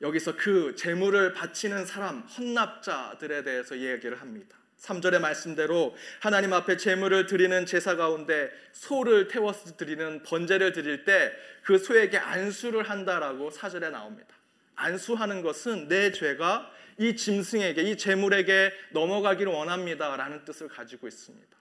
여기서 0.00 0.36
그 0.36 0.74
제물을 0.76 1.32
바치는 1.32 1.86
사람 1.86 2.20
헌납자들에 2.20 3.42
대해서 3.44 3.74
이야기를 3.74 4.20
합니다. 4.20 4.58
3절의 4.78 5.20
말씀대로 5.20 5.96
하나님 6.20 6.52
앞에 6.52 6.76
제물을 6.76 7.26
드리는 7.26 7.64
제사 7.64 7.96
가운데 7.96 8.50
소를 8.72 9.28
태워서 9.28 9.76
드리는 9.76 10.22
번제를 10.22 10.72
드릴 10.72 11.04
때 11.04 11.32
그 11.64 11.78
소에게 11.78 12.18
안수를 12.18 12.88
한다라고 12.88 13.50
4절에 13.50 13.90
나옵니다. 13.90 14.36
안수하는 14.76 15.42
것은 15.42 15.88
내 15.88 16.12
죄가 16.12 16.70
이 16.98 17.16
짐승에게 17.16 17.82
이 17.82 17.96
제물에게 17.96 18.72
넘어가기를 18.92 19.50
원합니다라는 19.50 20.44
뜻을 20.44 20.68
가지고 20.68 21.08
있습니다. 21.08 21.56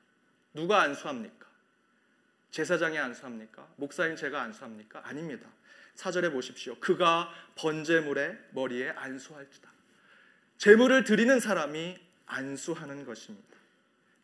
누가 0.53 0.81
안수합니까? 0.81 1.47
제사장이 2.51 2.97
안수합니까? 2.99 3.67
목사인 3.77 4.15
제가 4.15 4.41
안수합니까? 4.41 5.01
아닙니다. 5.05 5.47
사절에 5.95 6.29
보십시오. 6.31 6.75
그가 6.79 7.33
번제물의 7.55 8.37
머리에 8.51 8.89
안수할지다. 8.89 9.71
제물을 10.57 11.03
드리는 11.03 11.39
사람이 11.39 11.97
안수하는 12.25 13.05
것입니다. 13.05 13.57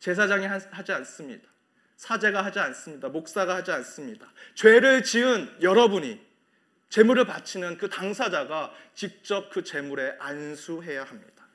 제사장이 0.00 0.46
하지 0.46 0.92
않습니다. 0.92 1.48
사제가 1.96 2.44
하지 2.44 2.58
않습니다. 2.58 3.08
목사가 3.08 3.56
하지 3.56 3.70
않습니다. 3.72 4.32
죄를 4.54 5.02
지은 5.02 5.58
여러분이 5.60 6.20
제물을 6.88 7.26
바치는 7.26 7.76
그 7.76 7.88
당사자가 7.88 8.74
직접 8.94 9.50
그 9.50 9.62
제물에 9.62 10.16
안수해야 10.18 11.04
합니다. 11.04 11.46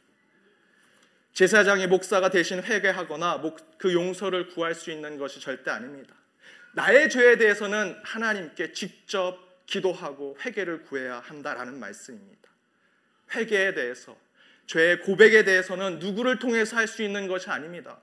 제사장이 1.34 1.88
목사가 1.88 2.30
대신 2.30 2.64
회개하거나 2.64 3.42
그 3.78 3.94
용서를 3.94 4.48
구할 4.48 4.74
수 4.74 4.92
있는 4.92 5.18
것이 5.18 5.42
절대 5.42 5.72
아닙니다. 5.72 6.16
나의 6.74 7.10
죄에 7.10 7.38
대해서는 7.38 8.00
하나님께 8.04 8.72
직접 8.72 9.38
기도하고 9.66 10.38
회개를 10.44 10.84
구해야 10.84 11.20
한다라는 11.20 11.80
말씀입니다. 11.80 12.50
회개에 13.34 13.74
대해서 13.74 14.16
죄의 14.68 15.02
고백에 15.02 15.44
대해서는 15.44 16.00
누구를 16.00 16.40
통해서 16.40 16.76
할 16.78 16.88
수 16.88 17.04
있는 17.04 17.28
것이 17.28 17.50
아닙니다. 17.50 18.00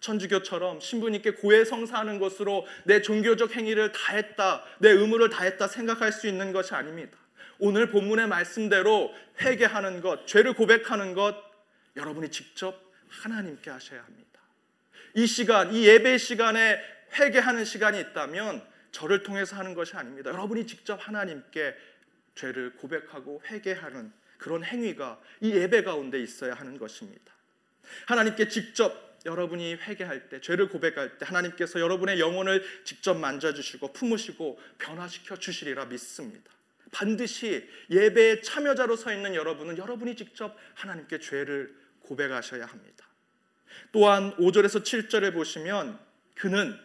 천주교처럼 0.00 0.80
신부님께 0.80 1.32
고해성사하는 1.32 2.18
것으로 2.18 2.66
내 2.84 3.02
종교적 3.02 3.54
행위를 3.54 3.92
다했다, 3.92 4.64
내 4.78 4.90
의무를 4.90 5.28
다했다 5.28 5.68
생각할 5.68 6.10
수 6.10 6.26
있는 6.26 6.52
것이 6.52 6.74
아닙니다. 6.74 7.18
오늘 7.58 7.90
본문의 7.90 8.26
말씀대로 8.26 9.12
회개하는 9.42 10.00
것, 10.00 10.26
죄를 10.26 10.54
고백하는 10.54 11.14
것, 11.14 11.36
여러분이 11.96 12.30
직접 12.30 12.80
하나님께 13.08 13.70
하셔야 13.70 14.02
합니다. 14.02 14.40
이 15.14 15.26
시간, 15.26 15.74
이 15.74 15.86
예배 15.86 16.16
시간에 16.16 16.80
회개하는 17.18 17.64
시간이 17.64 18.00
있다면 18.00 18.64
저를 18.92 19.22
통해서 19.22 19.56
하는 19.56 19.74
것이 19.74 19.96
아닙니다. 19.96 20.30
여러분이 20.30 20.66
직접 20.66 20.96
하나님께 20.96 21.74
죄를 22.34 22.74
고백하고 22.76 23.42
회개하는 23.46 24.12
그런 24.38 24.64
행위가 24.64 25.20
이 25.40 25.50
예배 25.50 25.82
가운데 25.82 26.20
있어야 26.20 26.54
하는 26.54 26.78
것입니다. 26.78 27.32
하나님께 28.06 28.48
직접 28.48 29.10
여러분이 29.26 29.74
회개할 29.74 30.28
때, 30.28 30.40
죄를 30.40 30.68
고백할 30.68 31.18
때 31.18 31.26
하나님께서 31.26 31.78
여러분의 31.78 32.20
영혼을 32.20 32.64
직접 32.84 33.14
만져주시고 33.14 33.92
품으시고 33.92 34.58
변화시켜 34.78 35.36
주시리라 35.36 35.84
믿습니다. 35.86 36.50
반드시 36.90 37.68
예배의 37.90 38.42
참여자로 38.42 38.96
서 38.96 39.12
있는 39.12 39.34
여러분은 39.34 39.78
여러분이 39.78 40.16
직접 40.16 40.56
하나님께 40.74 41.18
죄를 41.18 41.74
고백하셔야 42.00 42.64
합니다. 42.66 43.06
또한 43.92 44.34
5절에서 44.36 44.82
7절에 44.82 45.32
보시면 45.32 45.98
그는 46.34 46.76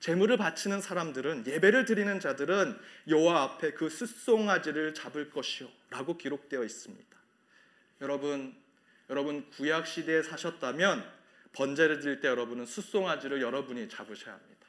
제물을 0.00 0.36
바치는 0.36 0.80
사람들은 0.80 1.46
예배를 1.46 1.84
드리는 1.84 2.20
자들은 2.20 2.78
여호와 3.08 3.42
앞에 3.42 3.72
그 3.72 3.88
숫송아지를 3.88 4.94
잡을 4.94 5.30
것이요라고 5.30 6.16
기록되어 6.16 6.62
있습니다. 6.62 7.16
여러분, 8.00 8.54
여러분 9.10 9.50
구약 9.50 9.86
시대에 9.86 10.22
사셨다면 10.22 11.04
번제를 11.52 11.98
드릴 11.98 12.20
때 12.20 12.28
여러분은 12.28 12.66
숫송아지를 12.66 13.42
여러분이 13.42 13.88
잡으셔야 13.88 14.34
합니다. 14.34 14.66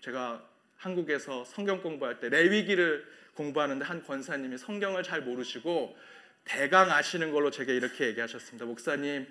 제가 0.00 0.48
한국에서 0.76 1.44
성경 1.44 1.82
공부할 1.82 2.18
때 2.18 2.28
레위기를 2.28 3.06
공부하는데 3.34 3.84
한 3.84 4.02
권사님이 4.04 4.58
성경을 4.58 5.02
잘 5.02 5.22
모르시고 5.22 5.96
대강 6.44 6.90
아시는 6.90 7.30
걸로 7.30 7.50
제게 7.50 7.76
이렇게 7.76 8.06
얘기하셨습니다. 8.06 8.64
목사님, 8.64 9.26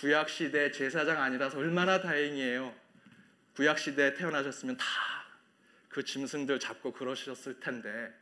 구약 0.00 0.28
시대 0.28 0.70
제사장 0.70 1.20
아니라서 1.20 1.58
얼마나 1.58 2.00
다행이에요. 2.00 2.81
구약 3.54 3.78
시대에 3.78 4.14
태어나셨으면 4.14 4.76
다 4.76 5.12
그 5.92 6.02
짐승들 6.02 6.58
잡고 6.58 6.92
그러셨을 6.92 7.60
텐데. 7.60 8.12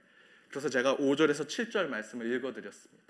그래서 0.48 0.68
제가 0.68 0.96
5절에서 0.96 1.46
7절 1.46 1.86
말씀을 1.86 2.26
읽어 2.34 2.52
드렸습니다. 2.52 3.00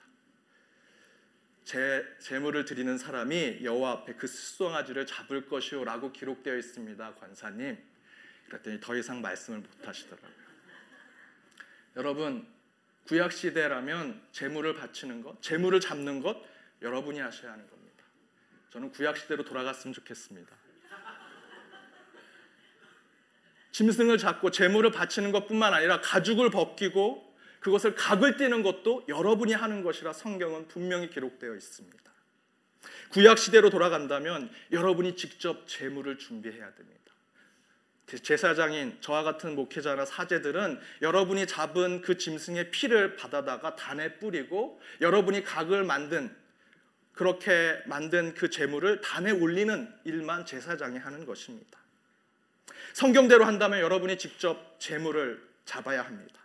제 1.64 2.04
재물을 2.18 2.64
드리는 2.64 2.98
사람이 2.98 3.60
여호와 3.62 3.92
앞에 3.92 4.14
그 4.14 4.26
수송아지를 4.26 5.06
잡을 5.06 5.46
것이요라고 5.48 6.12
기록되어 6.12 6.56
있습니다. 6.56 7.14
관사님. 7.14 7.78
그랬더니 8.46 8.80
더 8.80 8.94
이상 8.96 9.22
말씀을 9.22 9.60
못 9.60 9.88
하시더라고요. 9.88 10.30
여러분, 11.96 12.46
구약 13.06 13.32
시대라면 13.32 14.20
재물을 14.32 14.74
바치는 14.74 15.22
것, 15.22 15.40
재물을 15.40 15.80
잡는 15.80 16.20
것 16.20 16.36
여러분이 16.82 17.18
하셔야 17.18 17.52
하는 17.52 17.68
겁니다. 17.68 18.04
저는 18.70 18.90
구약 18.90 19.16
시대로 19.16 19.42
돌아갔으면 19.44 19.94
좋겠습니다. 19.94 20.59
짐승을 23.72 24.18
잡고 24.18 24.50
재물을 24.50 24.90
바치는 24.90 25.32
것뿐만 25.32 25.74
아니라 25.74 26.00
가죽을 26.00 26.50
벗기고 26.50 27.30
그것을 27.60 27.94
각을 27.94 28.36
떼는 28.36 28.62
것도 28.62 29.04
여러분이 29.08 29.52
하는 29.52 29.82
것이라 29.82 30.12
성경은 30.12 30.68
분명히 30.68 31.10
기록되어 31.10 31.54
있습니다. 31.54 31.98
구약 33.10 33.38
시대로 33.38 33.70
돌아간다면 33.70 34.50
여러분이 34.72 35.16
직접 35.16 35.66
재물을 35.68 36.16
준비해야 36.18 36.74
됩니다. 36.74 37.00
제사장인 38.22 38.98
저와 39.00 39.22
같은 39.22 39.54
목회자나 39.54 40.04
사제들은 40.04 40.80
여러분이 41.02 41.46
잡은 41.46 42.00
그 42.00 42.18
짐승의 42.18 42.70
피를 42.70 43.14
받아다가 43.16 43.76
단에 43.76 44.14
뿌리고 44.14 44.80
여러분이 45.00 45.44
각을 45.44 45.84
만든 45.84 46.34
그렇게 47.12 47.80
만든 47.86 48.34
그 48.34 48.50
재물을 48.50 49.00
단에 49.00 49.30
올리는 49.30 49.92
일만 50.04 50.46
제사장이 50.46 50.98
하는 50.98 51.24
것입니다. 51.26 51.79
성경대로 52.92 53.44
한다면 53.44 53.80
여러분이 53.80 54.18
직접 54.18 54.78
재물을 54.78 55.42
잡아야 55.64 56.02
합니다. 56.02 56.40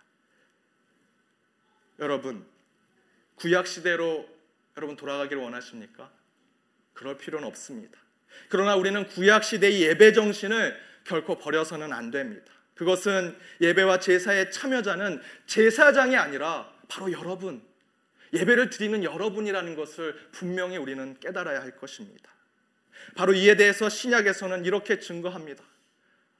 여러분, 1.99 2.45
구약 3.35 3.67
시대로 3.67 4.27
여러분 4.77 4.95
돌아가기를 4.95 5.41
원하십니까? 5.41 6.11
그럴 6.93 7.17
필요는 7.17 7.47
없습니다. 7.47 7.99
그러나 8.49 8.75
우리는 8.75 9.05
구약 9.07 9.43
시대의 9.43 9.81
예배 9.81 10.13
정신을 10.13 10.77
결코 11.05 11.37
버려서는 11.37 11.93
안 11.93 12.11
됩니다. 12.11 12.51
그것은 12.73 13.37
예배와 13.61 13.99
제사의 13.99 14.51
참여자는 14.51 15.21
제사장이 15.45 16.15
아니라 16.17 16.71
바로 16.89 17.11
여러분, 17.11 17.63
예배를 18.33 18.69
드리는 18.69 19.03
여러분이라는 19.03 19.75
것을 19.75 20.29
분명히 20.31 20.77
우리는 20.77 21.17
깨달아야 21.19 21.61
할 21.61 21.77
것입니다. 21.77 22.29
바로 23.15 23.33
이에 23.33 23.55
대해서 23.55 23.87
신약에서는 23.87 24.65
이렇게 24.65 24.99
증거합니다. 24.99 25.63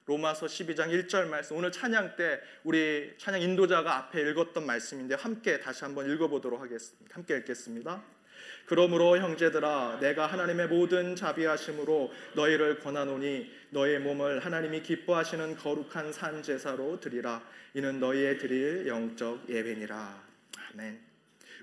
로마서 0.06 0.46
12장 0.46 0.90
1절 0.90 1.28
말씀. 1.28 1.56
오늘 1.56 1.72
찬양 1.72 2.16
때 2.16 2.40
우리 2.64 3.14
찬양 3.18 3.42
인도자가 3.42 3.98
앞에 3.98 4.22
읽었던 4.22 4.66
말씀인데 4.66 5.16
함께 5.16 5.60
다시 5.60 5.84
한번 5.84 6.10
읽어보도록 6.12 6.62
하겠습니다. 6.62 7.16
함께 7.16 7.38
읽겠습니다. 7.38 8.04
그러므로 8.68 9.18
형제들아 9.18 10.00
내가 10.00 10.28
하나님의 10.28 10.68
모든 10.68 11.16
자비하심으로 11.16 12.12
너희를 12.36 12.80
권하노니 12.80 13.52
너희 13.72 13.98
몸을 13.98 14.46
하나님이 14.46 14.82
기뻐하시는 14.84 15.56
거룩한 15.56 16.14
산 16.14 16.44
제사로 16.44 17.00
드리라. 17.00 17.42
이는 17.74 18.00
너희의 18.00 18.38
드릴 18.38 18.88
영적 18.88 19.50
예배니라. 19.50 20.24
아멘. 20.74 21.00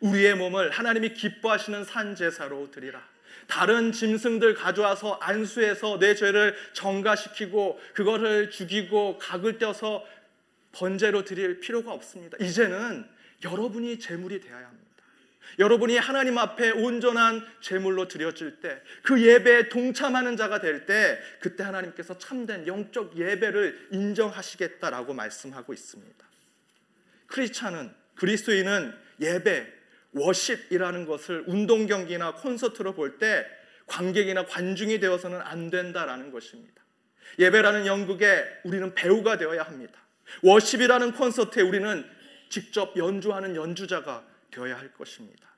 우리의 0.00 0.35
몸을 0.35 0.70
하나님이 0.70 1.14
기뻐하시는 1.14 1.85
산 1.85 2.16
제사로 2.16 2.70
드리라 2.72 3.12
다른 3.46 3.92
짐승들 3.92 4.55
가져와서 4.55 5.18
안수해서 5.20 5.98
내 5.98 6.14
죄를 6.14 6.55
정가시키고 6.72 7.81
그거를 7.94 8.50
죽이고 8.50 9.18
각을 9.18 9.59
떼서 9.59 10.05
번제로 10.72 11.24
드릴 11.24 11.61
필요가 11.61 11.92
없습니다 11.92 12.37
이제는 12.40 13.07
여러분이 13.44 13.98
제물이 13.98 14.40
되어야 14.40 14.66
합니다 14.66 14.83
여러분이 15.59 15.96
하나님 15.98 16.38
앞에 16.38 16.70
온전한 16.70 17.46
제물로 17.61 18.09
드려질 18.09 18.61
때, 18.61 18.81
그 19.02 19.22
예배에 19.22 19.68
동참하는 19.68 20.37
자가 20.37 20.61
될 20.61 20.87
때, 20.87 21.18
그때 21.40 21.62
하나님께서 21.62 22.16
참된 22.18 22.66
영적 22.66 23.18
예배를 23.18 23.88
인정하시겠다라고 23.90 25.14
말씀하고 25.14 25.72
있습니다. 25.72 26.26
크리스찬은 27.26 27.92
그리스도인은 28.14 28.94
예배, 29.20 29.81
워십이라는 30.12 31.07
것을 31.07 31.44
운동 31.46 31.87
경기나 31.87 32.35
콘서트로 32.35 32.94
볼 32.94 33.18
때 33.18 33.46
관객이나 33.87 34.46
관중이 34.46 35.01
되어서는 35.01 35.40
안 35.40 35.70
된다라는 35.70 36.31
것입니다. 36.31 36.83
예배라는 37.38 37.87
연극에 37.87 38.44
우리는 38.64 38.94
배우가 38.94 39.37
되어야 39.38 39.62
합니다. 39.62 40.01
워십이라는 40.42 41.12
콘서트에 41.12 41.62
우리는 41.62 42.09
직접 42.48 42.96
연주하는 42.96 43.57
연주자가 43.57 44.25
되어야 44.51 44.79
할 44.79 44.92
것입니다. 44.92 45.48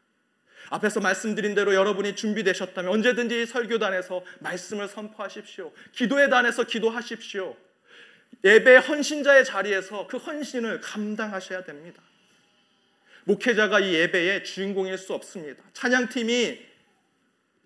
앞에서 0.70 1.00
말씀드린 1.00 1.54
대로 1.54 1.74
여러분이 1.74 2.16
준비되셨다면 2.16 2.90
언제든지 2.90 3.46
설교단에서 3.46 4.24
말씀을 4.40 4.88
선포하십시오. 4.88 5.72
기도의 5.92 6.30
단에서 6.30 6.64
기도하십시오. 6.64 7.56
예배 8.42 8.76
헌신자의 8.76 9.44
자리에서 9.44 10.06
그 10.06 10.16
헌신을 10.16 10.80
감당하셔야 10.80 11.64
됩니다. 11.64 12.02
목회자가 13.24 13.80
이 13.80 13.94
예배의 13.94 14.44
주인공일 14.44 14.98
수 14.98 15.14
없습니다. 15.14 15.62
찬양팀이 15.72 16.74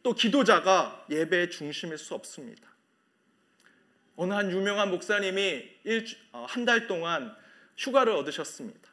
또 0.02 0.14
기도자가 0.14 1.04
예배의 1.10 1.50
중심일 1.50 1.98
수 1.98 2.14
없습니다. 2.14 2.68
어느 4.16 4.32
한 4.32 4.50
유명한 4.50 4.90
목사님이 4.90 5.68
어, 6.32 6.46
한달 6.48 6.86
동안 6.86 7.34
휴가를 7.76 8.12
얻으셨습니다. 8.14 8.88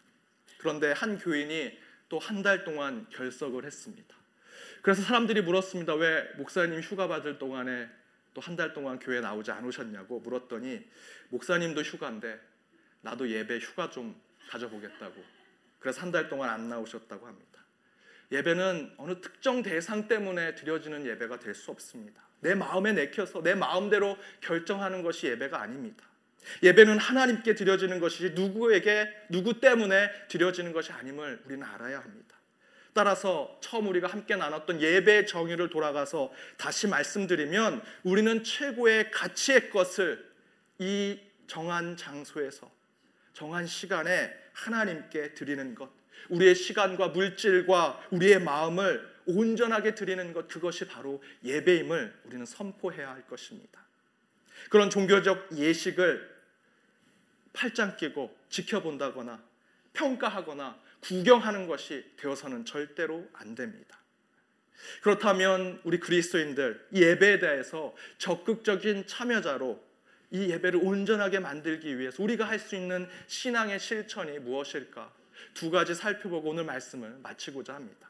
그런데 0.58 0.92
한 0.92 1.18
교인이 1.18 1.78
또 2.10 2.20
한 2.20 2.44
달 2.44 2.64
동안 2.64 3.08
결석을 3.12 3.66
했습니다. 3.66 4.16
그래서 4.84 5.02
사람들이 5.02 5.42
물었습니다. 5.42 5.96
왜 5.96 6.24
목사님 6.38 6.80
휴가 6.82 7.08
받을 7.08 7.40
동안에 7.40 7.88
또 8.34 8.42
한 8.42 8.56
달 8.56 8.74
동안 8.74 9.00
교회 9.00 9.22
나오지 9.22 9.50
않으셨냐고 9.52 10.20
물었더니 10.20 10.82
목사님도 11.30 11.82
휴가인데 11.82 12.40
나도 13.02 13.30
예배 13.30 13.60
휴가 13.60 13.90
좀 13.90 14.20
가져보겠다고. 14.50 15.35
그래서 15.86 16.02
한 16.02 16.12
달 16.12 16.30
동안 16.30 16.50
안 16.50 16.68
나오셨다고 16.68 17.28
합니다. 17.28 17.64
예배는 18.32 18.96
어느 18.98 19.22
특정 19.22 19.62
대상 19.62 20.08
때문에 20.08 20.56
드려지는 20.56 21.06
예배가 21.06 21.38
될 21.38 21.54
수 21.54 21.70
없습니다. 21.70 22.24
내 22.40 22.56
마음에 22.56 22.92
내켜서 22.92 23.44
내 23.44 23.54
마음대로 23.54 24.18
결정하는 24.42 25.04
것이 25.04 25.28
예배가 25.28 25.62
아닙니다. 25.62 26.04
예배는 26.64 26.98
하나님께 26.98 27.54
드려지는 27.54 28.00
것이지 28.00 28.32
누구에게 28.32 29.08
누구 29.30 29.60
때문에 29.60 30.10
드려지는 30.28 30.74
것이 30.74 30.92
아님을 30.92 31.44
우리는 31.46 31.64
알아야 31.64 32.00
합니다. 32.00 32.36
따라서 32.94 33.56
처음 33.62 33.88
우리가 33.88 34.08
함께 34.08 34.36
나눴던 34.36 34.82
예배의 34.82 35.28
정의를 35.28 35.70
돌아가서 35.70 36.34
다시 36.58 36.88
말씀드리면 36.88 37.84
우리는 38.04 38.44
최고의 38.44 39.12
가치의 39.12 39.70
것을 39.70 40.34
이 40.80 41.20
정한 41.46 41.96
장소에서 41.96 42.75
정한 43.36 43.68
시간에 43.68 44.34
하나님께 44.54 45.34
드리는 45.34 45.76
것, 45.76 45.92
우리의 46.30 46.56
시간과 46.56 47.10
물질과 47.10 48.08
우리의 48.10 48.42
마음을 48.42 49.14
온전하게 49.26 49.94
드리는 49.94 50.32
것, 50.34 50.48
그것이 50.48 50.88
바로 50.88 51.22
예배임을 51.44 52.22
우리는 52.24 52.46
선포해야 52.46 53.10
할 53.10 53.28
것입니다. 53.28 53.86
그런 54.70 54.90
종교적 54.90 55.50
예식을 55.58 56.34
팔짱 57.52 57.98
끼고 57.98 58.36
지켜본다거나 58.50 59.44
평가하거나 59.94 60.80
구경하는 61.02 61.68
것이 61.68 62.06
되어서는 62.18 62.64
절대로 62.64 63.28
안 63.34 63.54
됩니다. 63.54 64.00
그렇다면 65.02 65.82
우리 65.84 66.00
그리스도인들 66.00 66.88
이 66.92 67.02
예배에 67.02 67.40
대해서 67.40 67.94
적극적인 68.18 69.08
참여자로 69.08 69.85
이 70.32 70.50
예배를 70.50 70.80
온전하게 70.84 71.40
만들기 71.40 71.98
위해서 72.00 72.22
우리가 72.24 72.46
할 72.46 72.60
수 72.60 72.76
있는 72.76 73.08
신앙의 73.28 73.80
실천이 73.80 74.40
무엇일까? 74.40 75.12
두 75.54 75.70
가지 75.70 75.94
살펴보고 75.94 76.50
오늘 76.50 76.64
말씀을 76.64 77.18
마치고자 77.22 77.76
합니다. 77.76 78.10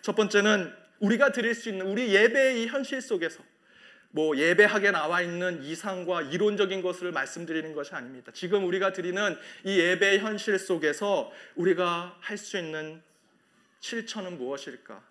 첫 0.00 0.14
번째는 0.14 0.72
우리가 1.00 1.32
드릴 1.32 1.54
수 1.54 1.68
있는 1.68 1.86
우리 1.86 2.14
예배의 2.14 2.62
이 2.62 2.66
현실 2.66 3.00
속에서 3.00 3.42
뭐 4.10 4.36
예배하게 4.36 4.90
나와 4.90 5.22
있는 5.22 5.62
이상과 5.62 6.22
이론적인 6.22 6.82
것을 6.82 7.12
말씀드리는 7.12 7.72
것이 7.74 7.94
아닙니다. 7.94 8.30
지금 8.34 8.64
우리가 8.66 8.92
드리는 8.92 9.36
이 9.64 9.78
예배의 9.78 10.20
현실 10.20 10.58
속에서 10.58 11.32
우리가 11.56 12.18
할 12.20 12.36
수 12.36 12.58
있는 12.58 13.02
실천은 13.80 14.38
무엇일까? 14.38 15.02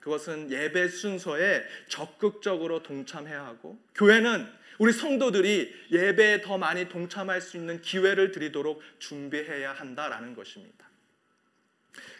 그것은 0.00 0.50
예배 0.50 0.88
순서에 0.88 1.64
적극적으로 1.88 2.82
동참해야 2.82 3.46
하고 3.46 3.78
교회는 3.94 4.46
우리 4.78 4.92
성도들이 4.92 5.72
예배에 5.90 6.40
더 6.40 6.58
많이 6.58 6.88
동참할 6.88 7.40
수 7.40 7.56
있는 7.56 7.80
기회를 7.80 8.32
드리도록 8.32 8.82
준비해야 8.98 9.72
한다라는 9.72 10.34
것입니다. 10.34 10.88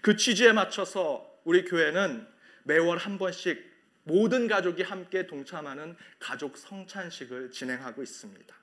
그 0.03 0.17
취지에 0.17 0.53
맞춰서 0.53 1.27
우리 1.45 1.65
교회는 1.65 2.27
매월 2.65 2.99
한 2.99 3.19
번씩 3.19 3.73
모든 4.05 4.47
가족이 4.49 4.83
함께 4.83 5.27
동참하는 5.27 5.97
가족 6.19 6.57
성찬식을 6.57 7.51
진행하고 7.51 8.03
있습니다. 8.03 8.55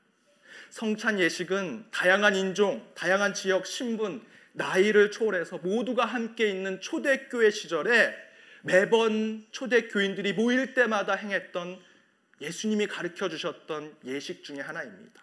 성찬 0.70 1.20
예식은 1.20 1.88
다양한 1.92 2.36
인종, 2.36 2.86
다양한 2.96 3.34
지역, 3.34 3.66
신분, 3.66 4.24
나이를 4.54 5.12
초월해서 5.12 5.60
모두가 5.60 6.06
함께 6.06 6.50
있는 6.50 6.80
초대교회 6.82 7.50
시절에 7.50 8.16
매번 8.64 9.46
초대교인들이 9.52 10.34
모일 10.34 10.74
때마다 10.74 11.16
행했던 11.16 11.80
예수님이 12.42 12.88
가르쳐 12.88 13.30
주셨던 13.30 13.98
예식 14.06 14.44
중의 14.44 14.64
하나입니다. 14.64 15.22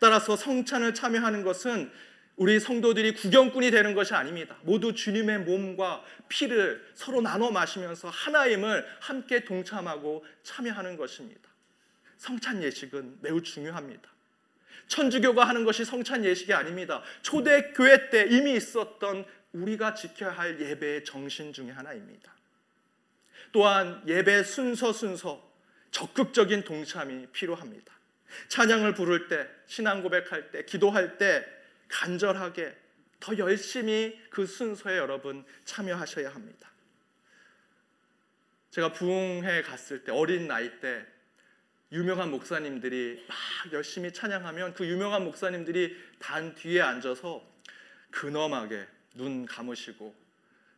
따라서 0.00 0.36
성찬을 0.36 0.94
참여하는 0.94 1.42
것은 1.42 1.90
우리 2.36 2.60
성도들이 2.60 3.14
구경꾼이 3.14 3.72
되는 3.72 3.94
것이 3.94 4.14
아닙니다. 4.14 4.56
모두 4.62 4.94
주님의 4.94 5.40
몸과 5.40 6.04
피를 6.28 6.84
서로 6.94 7.20
나눠 7.20 7.50
마시면서 7.50 8.08
하나임을 8.08 8.86
함께 9.00 9.44
동참하고 9.44 10.24
참여하는 10.44 10.96
것입니다. 10.96 11.48
성찬 12.18 12.62
예식은 12.62 13.18
매우 13.22 13.42
중요합니다. 13.42 14.08
천주교가 14.86 15.44
하는 15.46 15.64
것이 15.64 15.84
성찬 15.84 16.24
예식이 16.24 16.52
아닙니다. 16.52 17.02
초대교회 17.22 18.10
때 18.10 18.26
이미 18.30 18.54
있었던 18.54 19.24
우리가 19.52 19.94
지켜야 19.94 20.30
할 20.30 20.60
예배의 20.60 21.04
정신 21.04 21.52
중의 21.52 21.72
하나입니다. 21.72 22.32
또한 23.50 24.02
예배 24.06 24.44
순서 24.44 24.92
순서 24.92 25.47
적극적인 25.90 26.64
동참이 26.64 27.26
필요합니다. 27.32 27.94
찬양을 28.48 28.94
부를 28.94 29.28
때, 29.28 29.48
신앙 29.66 30.02
고백할 30.02 30.50
때, 30.50 30.64
기도할 30.64 31.18
때 31.18 31.44
간절하게 31.88 32.76
더 33.20 33.36
열심히 33.38 34.18
그 34.30 34.46
순서에 34.46 34.96
여러분 34.96 35.44
참여하셔야 35.64 36.30
합니다. 36.30 36.70
제가 38.70 38.92
부흥회 38.92 39.62
갔을 39.62 40.04
때 40.04 40.12
어린 40.12 40.46
나이 40.46 40.78
때 40.78 41.04
유명한 41.90 42.30
목사님들이 42.30 43.24
막 43.26 43.72
열심히 43.72 44.12
찬양하면 44.12 44.74
그 44.74 44.86
유명한 44.86 45.24
목사님들이 45.24 45.96
단 46.18 46.54
뒤에 46.54 46.82
앉아서 46.82 47.42
근엄하게 48.10 48.86
눈 49.14 49.46
감으시고 49.46 50.14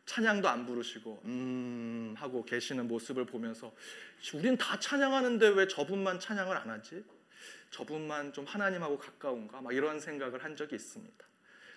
찬양도 0.05 0.47
안 0.49 0.65
부르시고 0.65 1.21
음 1.25 2.15
하고 2.17 2.43
계시는 2.43 2.87
모습을 2.87 3.25
보면서 3.25 3.73
우린 4.33 4.57
다 4.57 4.79
찬양하는데 4.79 5.47
왜 5.49 5.67
저분만 5.67 6.19
찬양을 6.19 6.55
안 6.57 6.69
하지? 6.69 7.03
저분만 7.71 8.33
좀 8.33 8.45
하나님하고 8.45 8.97
가까운가? 8.97 9.61
막 9.61 9.73
이런 9.73 9.99
생각을 9.99 10.43
한 10.43 10.55
적이 10.55 10.75
있습니다. 10.75 11.25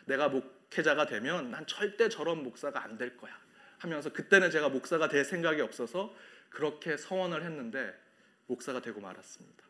내가 0.07 0.29
목회자가 0.29 1.07
되면 1.07 1.51
난 1.51 1.67
절대 1.67 2.09
저런 2.09 2.43
목사가 2.43 2.83
안 2.83 2.99
될 2.99 3.17
거야 3.17 3.33
하면서 3.79 4.13
그때는 4.13 4.51
제가 4.51 4.69
목사가 4.71 5.09
될 5.09 5.25
생각이 5.25 5.61
없어서 5.61 6.15
그렇게 6.51 6.97
서원을 6.97 7.45
했는데 7.45 7.95
목사가 8.47 8.81
되고 8.81 9.01
말았습니다. 9.01 9.65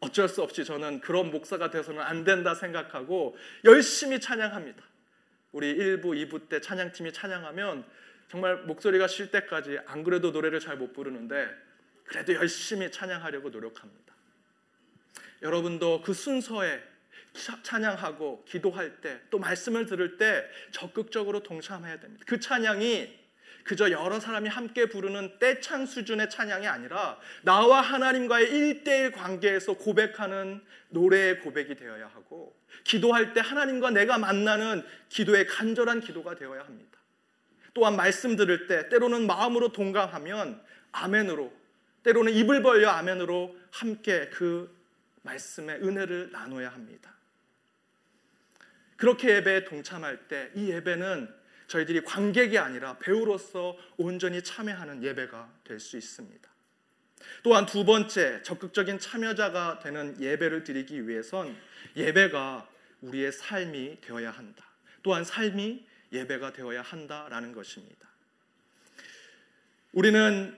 어쩔 0.00 0.28
수 0.28 0.42
없이 0.42 0.64
저는 0.64 1.00
그런 1.00 1.30
목사가 1.30 1.70
돼서는 1.70 2.00
안 2.00 2.24
된다 2.24 2.54
생각하고 2.54 3.36
열심히 3.64 4.20
찬양합니다. 4.20 4.82
우리 5.52 5.76
1부, 5.76 6.04
2부 6.04 6.48
때 6.48 6.60
찬양팀이 6.60 7.12
찬양하면 7.12 7.84
정말 8.28 8.56
목소리가 8.62 9.06
쉴 9.08 9.30
때까지 9.30 9.78
안 9.86 10.02
그래도 10.02 10.30
노래를 10.30 10.58
잘 10.60 10.76
못 10.76 10.92
부르는데 10.92 11.48
그래도 12.04 12.34
열심히 12.34 12.90
찬양하려고 12.90 13.50
노력합니다. 13.50 14.14
여러분도 15.42 16.02
그 16.02 16.14
순서에 16.14 16.82
찬양하고 17.62 18.44
기도할 18.46 19.00
때 19.00 19.20
또 19.30 19.38
말씀을 19.38 19.86
들을 19.86 20.16
때 20.18 20.46
적극적으로 20.70 21.42
동참해야 21.42 22.00
됩니다. 22.00 22.24
그 22.26 22.38
찬양이 22.38 23.21
그저 23.64 23.90
여러 23.90 24.18
사람이 24.18 24.48
함께 24.48 24.86
부르는 24.86 25.38
떼창 25.38 25.86
수준의 25.86 26.30
찬양이 26.30 26.66
아니라 26.66 27.18
나와 27.42 27.80
하나님과의 27.80 28.50
일대일 28.50 29.12
관계에서 29.12 29.74
고백하는 29.74 30.62
노래의 30.90 31.40
고백이 31.40 31.76
되어야 31.76 32.06
하고 32.08 32.56
기도할 32.84 33.32
때 33.32 33.40
하나님과 33.40 33.90
내가 33.90 34.18
만나는 34.18 34.84
기도의 35.08 35.46
간절한 35.46 36.00
기도가 36.00 36.34
되어야 36.34 36.64
합니다. 36.64 36.98
또한 37.74 37.96
말씀 37.96 38.36
들을 38.36 38.66
때 38.66 38.88
때로는 38.88 39.26
마음으로 39.26 39.72
동감하면 39.72 40.62
아멘으로 40.92 41.52
때로는 42.02 42.32
입을 42.32 42.62
벌려 42.62 42.90
아멘으로 42.90 43.56
함께 43.70 44.28
그 44.30 44.76
말씀의 45.22 45.76
은혜를 45.76 46.30
나눠야 46.32 46.68
합니다. 46.70 47.14
그렇게 48.96 49.36
예배에 49.36 49.64
동참할 49.64 50.28
때 50.28 50.50
이 50.54 50.70
예배는 50.70 51.41
저희들이 51.72 52.02
관객이 52.02 52.58
아니라 52.58 52.98
배우로서 52.98 53.78
온전히 53.96 54.42
참여하는 54.42 55.02
예배가 55.02 55.50
될 55.64 55.80
수 55.80 55.96
있습니다. 55.96 56.50
또한 57.42 57.64
두 57.64 57.84
번째 57.84 58.42
적극적인 58.42 58.98
참여자가 58.98 59.78
되는 59.78 60.20
예배를 60.20 60.64
드리기 60.64 61.08
위해선 61.08 61.56
예배가 61.96 62.68
우리의 63.00 63.32
삶이 63.32 64.00
되어야 64.02 64.30
한다. 64.30 64.66
또한 65.02 65.24
삶이 65.24 65.86
예배가 66.12 66.52
되어야 66.52 66.82
한다라는 66.82 67.52
것입니다. 67.52 68.08
우리는 69.92 70.56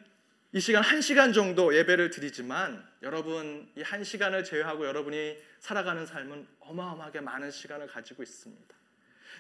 이 0.53 0.61
시간 0.61 0.83
한 0.83 1.01
시간 1.01 1.33
정도 1.33 1.77
예배를 1.77 2.11
드리지만 2.11 2.87
여러분 3.03 3.71
이 3.77 3.83
한 3.83 4.03
시간을 4.03 4.43
제외하고 4.43 4.87
여러분이 4.87 5.37
살아가는 5.61 6.05
삶은 6.07 6.47
어마어마하게 6.61 7.21
많은 7.21 7.51
시간을 7.53 7.87
가지고 7.87 8.23
있습니다. 8.23 8.74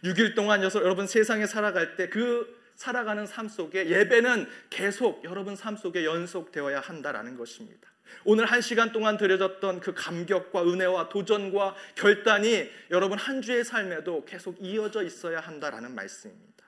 6일 0.04 0.36
동안 0.36 0.62
여러분 0.62 1.06
세상에 1.06 1.46
살아갈 1.46 1.96
때 1.96 2.08
그 2.08 2.64
살아가는 2.76 3.26
삶 3.26 3.48
속에 3.48 3.88
예배는 3.88 4.48
계속 4.70 5.24
여러분 5.24 5.56
삶 5.56 5.76
속에 5.76 6.04
연속되어야 6.04 6.80
한다라는 6.80 7.36
것입니다. 7.36 7.88
오늘 8.24 8.46
한 8.46 8.60
시간 8.60 8.92
동안 8.92 9.16
드려졌던 9.16 9.80
그 9.80 9.94
감격과 9.94 10.62
은혜와 10.64 11.08
도전과 11.08 11.74
결단이 11.94 12.70
여러분 12.90 13.18
한 13.18 13.42
주의 13.42 13.64
삶에도 13.64 14.24
계속 14.24 14.56
이어져 14.60 15.02
있어야 15.02 15.40
한다라는 15.40 15.94
말씀입니다. 15.94 16.64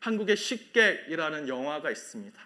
한국의 0.00 0.36
식객이라는 0.36 1.48
영화가 1.48 1.90
있습니다. 1.90 2.40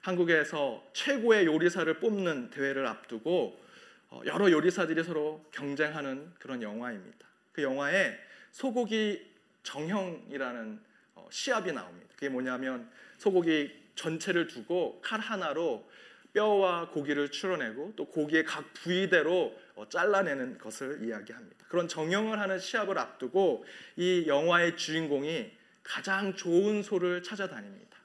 한국에서 0.00 0.84
최고의 0.92 1.46
요리사를 1.46 1.92
뽑는 2.00 2.50
대회를 2.50 2.86
앞두고 2.86 3.62
어, 4.10 4.22
여러 4.26 4.50
요리사들이 4.50 5.02
서로 5.02 5.44
경쟁하는 5.50 6.32
그런 6.38 6.62
영화입니다. 6.62 7.26
그 7.54 7.62
영화에 7.62 8.18
소고기 8.50 9.24
정형이라는 9.62 10.80
어, 11.14 11.28
시합이 11.30 11.72
나옵니다. 11.72 12.12
그게 12.14 12.28
뭐냐면 12.28 12.90
소고기 13.16 13.72
전체를 13.94 14.48
두고 14.48 15.00
칼 15.02 15.20
하나로 15.20 15.88
뼈와 16.34 16.90
고기를 16.90 17.30
추려내고 17.30 17.92
또 17.94 18.06
고기의 18.06 18.44
각 18.44 18.72
부위대로 18.74 19.56
어, 19.76 19.88
잘라내는 19.88 20.58
것을 20.58 21.04
이야기합니다. 21.04 21.64
그런 21.68 21.88
정형을 21.88 22.40
하는 22.40 22.58
시합을 22.58 22.98
앞두고 22.98 23.64
이 23.96 24.24
영화의 24.26 24.76
주인공이 24.76 25.52
가장 25.84 26.34
좋은 26.34 26.82
소를 26.82 27.22
찾아다닙니다. 27.22 27.96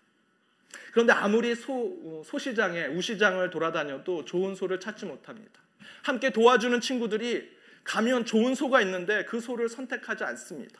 그런데 0.91 1.13
아무리 1.13 1.55
소, 1.55 2.23
소시장에 2.25 2.87
우시장을 2.87 3.49
돌아다녀도 3.49 4.25
좋은 4.25 4.53
소를 4.55 4.79
찾지 4.79 5.05
못합니다. 5.05 5.59
함께 6.03 6.29
도와주는 6.29 6.79
친구들이 6.81 7.58
가면 7.89 8.25
좋은 8.25 8.53
소가 8.53 8.81
있는데 8.81 9.25
그 9.25 9.41
소를 9.41 9.67
선택하지 9.67 10.23
않습니다. 10.23 10.79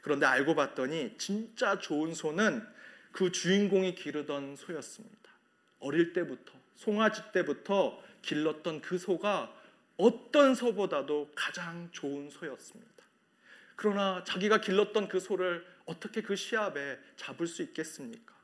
그런데 0.00 0.24
알고 0.24 0.54
봤더니 0.54 1.14
진짜 1.18 1.78
좋은 1.78 2.14
소는 2.14 2.66
그 3.12 3.30
주인공이 3.30 3.94
기르던 3.94 4.56
소였습니다. 4.56 5.30
어릴 5.78 6.14
때부터 6.14 6.54
송아지 6.74 7.20
때부터 7.32 8.02
길렀던 8.22 8.80
그 8.80 8.96
소가 8.96 9.54
어떤 9.98 10.54
소보다도 10.54 11.32
가장 11.34 11.90
좋은 11.92 12.30
소였습니다. 12.30 13.04
그러나 13.74 14.24
자기가 14.24 14.62
길렀던 14.62 15.08
그 15.08 15.20
소를 15.20 15.66
어떻게 15.84 16.22
그 16.22 16.34
시합에 16.34 16.98
잡을 17.16 17.46
수 17.46 17.62
있겠습니까? 17.62 18.34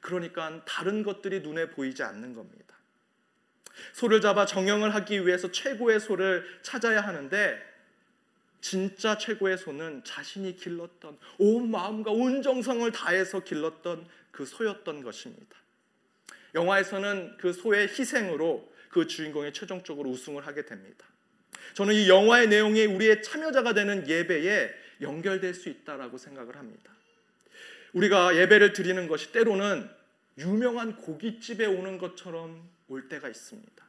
그러니까 0.00 0.64
다른 0.64 1.04
것들이 1.04 1.42
눈에 1.42 1.70
보이지 1.70 2.02
않는 2.02 2.34
겁니다. 2.34 2.69
소를 3.92 4.20
잡아 4.20 4.46
정형을 4.46 4.94
하기 4.94 5.26
위해서 5.26 5.50
최고의 5.50 6.00
소를 6.00 6.44
찾아야 6.62 7.00
하는데 7.00 7.70
진짜 8.60 9.16
최고의 9.16 9.58
소는 9.58 10.04
자신이 10.04 10.56
길렀던 10.56 11.18
온 11.38 11.70
마음과 11.70 12.10
온 12.10 12.42
정성을 12.42 12.90
다해서 12.92 13.40
길렀던 13.40 14.06
그 14.30 14.44
소였던 14.44 15.02
것입니다. 15.02 15.56
영화에서는 16.54 17.36
그 17.38 17.52
소의 17.52 17.88
희생으로 17.88 18.70
그 18.90 19.06
주인공이 19.06 19.52
최종적으로 19.52 20.10
우승을 20.10 20.46
하게 20.46 20.64
됩니다. 20.64 21.06
저는 21.74 21.94
이 21.94 22.08
영화의 22.08 22.48
내용이 22.48 22.84
우리의 22.86 23.22
참여자가 23.22 23.72
되는 23.72 24.08
예배에 24.08 24.70
연결될 25.00 25.54
수 25.54 25.68
있다라고 25.68 26.18
생각을 26.18 26.56
합니다. 26.56 26.92
우리가 27.92 28.36
예배를 28.36 28.72
드리는 28.72 29.06
것이 29.08 29.32
때로는 29.32 29.88
유명한 30.38 30.96
고깃집에 30.96 31.66
오는 31.66 31.98
것처럼 31.98 32.68
올 32.90 33.08
때가 33.08 33.28
있습니다. 33.28 33.84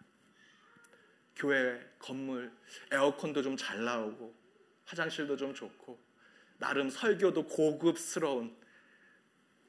교회 1.35 1.79
건물 1.97 2.51
에어컨도 2.91 3.41
좀 3.41 3.57
잘 3.57 3.83
나오고 3.83 4.33
화장실도 4.85 5.37
좀 5.37 5.53
좋고 5.53 5.99
나름 6.59 6.89
설교도 6.89 7.47
고급스러운 7.47 8.55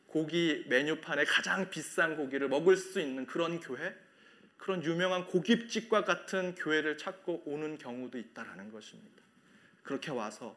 고기 0.06 0.66
메뉴판에 0.68 1.24
가장 1.24 1.70
비싼 1.70 2.16
고기를 2.16 2.48
먹을 2.48 2.76
수 2.76 3.00
있는 3.00 3.24
그런 3.24 3.58
교회 3.60 3.96
그런 4.58 4.84
유명한 4.84 5.24
고깃집과 5.26 6.04
같은 6.04 6.54
교회를 6.54 6.98
찾고 6.98 7.44
오는 7.46 7.78
경우도 7.78 8.18
있다라는 8.18 8.70
것입니다. 8.70 9.22
그렇게 9.82 10.10
와서 10.10 10.56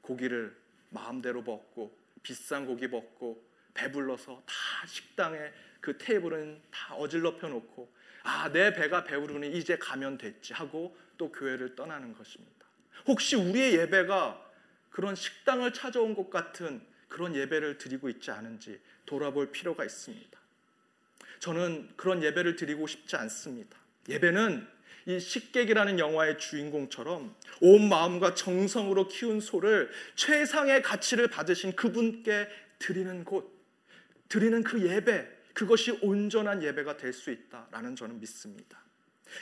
고기를 0.00 0.56
마음대로 0.88 1.42
먹고 1.42 1.96
비싼 2.22 2.66
고기 2.66 2.88
먹고 2.88 3.46
배불러서 3.74 4.42
다 4.46 4.86
식당에 4.86 5.52
그 5.80 5.98
테이블은 5.98 6.62
다 6.70 6.94
어질러 6.94 7.36
펴 7.36 7.48
놓고 7.48 7.94
아, 8.26 8.50
내 8.50 8.72
배가 8.72 9.04
배부르니 9.04 9.56
이제 9.56 9.78
가면 9.78 10.18
됐지 10.18 10.52
하고 10.52 10.96
또 11.16 11.30
교회를 11.30 11.76
떠나는 11.76 12.12
것입니다. 12.12 12.66
혹시 13.06 13.36
우리의 13.36 13.74
예배가 13.74 14.44
그런 14.90 15.14
식당을 15.14 15.72
찾아온 15.72 16.16
것 16.16 16.28
같은 16.28 16.80
그런 17.06 17.36
예배를 17.36 17.78
드리고 17.78 18.08
있지 18.08 18.32
않은지 18.32 18.80
돌아볼 19.06 19.52
필요가 19.52 19.84
있습니다. 19.84 20.40
저는 21.38 21.90
그런 21.96 22.20
예배를 22.20 22.56
드리고 22.56 22.88
싶지 22.88 23.14
않습니다. 23.14 23.78
예배는 24.08 24.66
이 25.06 25.20
식객이라는 25.20 26.00
영화의 26.00 26.38
주인공처럼 26.38 27.32
온 27.60 27.88
마음과 27.88 28.34
정성으로 28.34 29.06
키운 29.06 29.38
소를 29.38 29.88
최상의 30.16 30.82
가치를 30.82 31.28
받으신 31.28 31.76
그분께 31.76 32.48
드리는 32.80 33.22
곳, 33.22 33.56
드리는 34.28 34.64
그 34.64 34.84
예배, 34.84 35.35
그것이 35.56 35.98
온전한 36.02 36.62
예배가 36.62 36.98
될 36.98 37.14
수 37.14 37.30
있다라는 37.30 37.96
저는 37.96 38.20
믿습니다. 38.20 38.78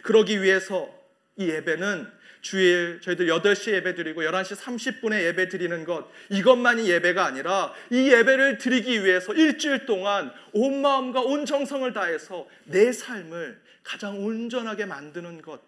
그러기 0.04 0.42
위해서 0.42 0.88
이 1.36 1.48
예배는 1.48 2.06
주일 2.40 3.00
저희들 3.00 3.26
8시 3.26 3.72
예배 3.72 3.96
드리고 3.96 4.22
11시 4.22 4.54
30분에 4.56 5.24
예배 5.24 5.48
드리는 5.48 5.84
것 5.84 6.08
이것만이 6.30 6.88
예배가 6.88 7.24
아니라 7.24 7.74
이 7.90 8.12
예배를 8.12 8.58
드리기 8.58 9.04
위해서 9.04 9.34
일주일 9.34 9.86
동안 9.86 10.32
온 10.52 10.80
마음과 10.82 11.22
온 11.22 11.46
정성을 11.46 11.92
다해서 11.92 12.46
내 12.64 12.92
삶을 12.92 13.60
가장 13.82 14.24
온전하게 14.24 14.86
만드는 14.86 15.42
것 15.42 15.60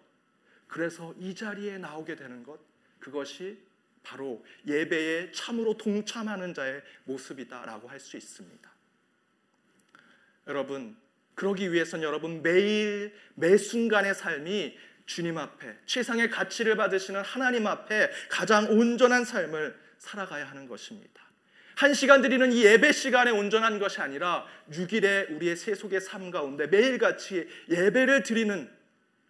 그래서 0.67 1.13
이 1.19 1.35
자리에 1.35 1.77
나오게 1.77 2.15
되는 2.15 2.43
것 2.43 2.57
그것이 2.99 3.57
바로 4.01 4.45
예배에 4.65 5.33
참으로 5.33 5.75
동참하는 5.75 6.53
자의 6.53 6.81
모습이다라고 7.03 7.89
할 7.89 7.99
수 7.99 8.15
있습니다. 8.15 8.76
여러분, 10.47 10.95
그러기 11.35 11.71
위해서는 11.71 12.03
여러분 12.03 12.41
매일 12.41 13.13
매 13.35 13.57
순간의 13.57 14.15
삶이 14.15 14.75
주님 15.05 15.37
앞에 15.37 15.77
최상의 15.85 16.29
가치를 16.29 16.75
받으시는 16.75 17.21
하나님 17.21 17.67
앞에 17.67 18.09
가장 18.29 18.69
온전한 18.69 19.23
삶을 19.23 19.77
살아가야 19.99 20.45
하는 20.45 20.67
것입니다. 20.67 21.21
한 21.75 21.93
시간 21.93 22.23
드리는 22.23 22.51
이 22.51 22.65
예배 22.65 22.91
시간에 22.91 23.29
온전한 23.29 23.77
것이 23.77 24.01
아니라 24.01 24.47
6일의 24.71 25.35
우리의 25.35 25.55
세속의 25.55 26.01
삶 26.01 26.31
가운데 26.31 26.65
매일같이 26.65 27.47
예배를 27.69 28.23
드리는 28.23 28.67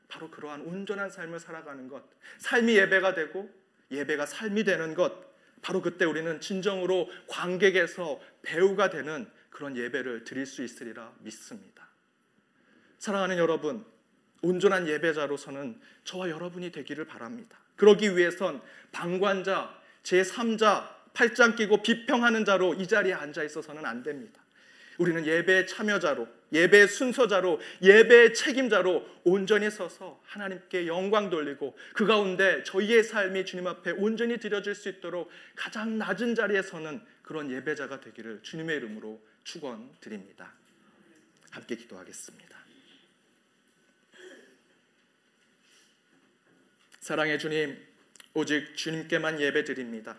바로 0.07 0.31
그러한 0.31 0.61
온전한 0.61 1.09
삶을 1.09 1.41
살아가는 1.41 1.89
것. 1.89 2.03
삶이 2.37 2.73
예배가 2.77 3.13
되고 3.13 3.49
예배가 3.91 4.25
삶이 4.25 4.63
되는 4.63 4.93
것. 4.93 5.27
바로 5.61 5.81
그때 5.81 6.05
우리는 6.05 6.39
진정으로 6.39 7.09
관객에서 7.27 8.21
배우가 8.43 8.89
되는 8.89 9.29
그런 9.57 9.75
예배를 9.75 10.23
드릴 10.23 10.45
수 10.45 10.63
있으리라 10.63 11.11
믿습니다. 11.21 11.87
사랑하는 12.99 13.39
여러분, 13.39 13.83
온전한 14.43 14.87
예배자로서는 14.87 15.81
저와 16.03 16.29
여러분이 16.29 16.71
되기를 16.71 17.05
바랍니다. 17.05 17.57
그러기 17.75 18.15
위해선 18.15 18.61
방관자, 18.91 19.75
제3자, 20.03 20.87
팔짱 21.15 21.55
끼고 21.55 21.81
비평하는 21.81 22.45
자로 22.45 22.75
이 22.75 22.85
자리에 22.85 23.13
앉아 23.13 23.41
있어서는 23.45 23.83
안 23.83 24.03
됩니다. 24.03 24.39
우리는 24.99 25.25
예배의 25.25 25.65
참여자로, 25.65 26.27
예배의 26.53 26.87
순서자로, 26.87 27.59
예배의 27.81 28.35
책임자로 28.35 29.05
온전히 29.23 29.71
서서 29.71 30.21
하나님께 30.23 30.85
영광 30.85 31.31
돌리고 31.31 31.75
그 31.95 32.05
가운데 32.05 32.61
저희의 32.61 33.03
삶이 33.03 33.45
주님 33.45 33.65
앞에 33.65 33.91
온전히 33.91 34.37
드려질 34.37 34.75
수 34.75 34.87
있도록 34.89 35.31
가장 35.55 35.97
낮은 35.97 36.35
자리에 36.35 36.61
서는 36.61 37.01
그런 37.23 37.49
예배자가 37.51 37.99
되기를 38.01 38.41
주님의 38.43 38.77
이름으로 38.77 39.19
축원드립니다. 39.47 40.53
함께 41.51 41.77
기도하겠습니다. 41.77 42.57
사랑의 46.99 47.39
주님, 47.39 47.81
오직 48.33 48.75
주님께만 48.75 49.39
예배드립니다. 49.39 50.17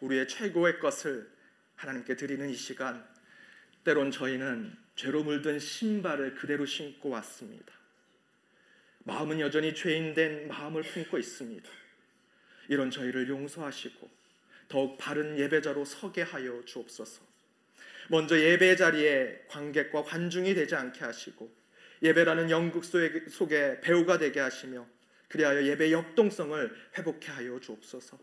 우리의 0.00 0.28
최고의 0.28 0.78
것을 0.78 1.28
하나님께 1.74 2.14
드리는 2.14 2.48
이 2.48 2.54
시간, 2.54 3.04
때론 3.82 4.12
저희는 4.12 4.76
죄로 4.94 5.24
물든 5.24 5.58
신발을 5.58 6.36
그대로 6.36 6.66
신고 6.66 7.08
왔습니다. 7.10 7.74
마음은 9.00 9.40
여전히 9.40 9.74
죄인된 9.74 10.46
마음을 10.46 10.82
품고 10.82 11.18
있습니다. 11.18 11.68
이런 12.68 12.90
저희를 12.92 13.28
용서하시고 13.28 14.08
더욱 14.68 14.96
바른 14.96 15.36
예배자로 15.36 15.84
서게 15.84 16.22
하여 16.22 16.64
주옵소서. 16.64 17.29
먼저 18.10 18.36
예배 18.36 18.74
자리에 18.74 19.44
관객과 19.46 20.02
관중이 20.02 20.52
되지 20.54 20.74
않게 20.74 21.04
하시고 21.04 21.48
예배라는 22.02 22.50
연극 22.50 22.84
속에 22.84 23.80
배우가 23.80 24.18
되게 24.18 24.40
하시며 24.40 24.84
그리하여 25.28 25.64
예배 25.64 25.92
역동성을 25.92 26.74
회복해 26.98 27.30
하여 27.30 27.60
주옵소서. 27.60 28.18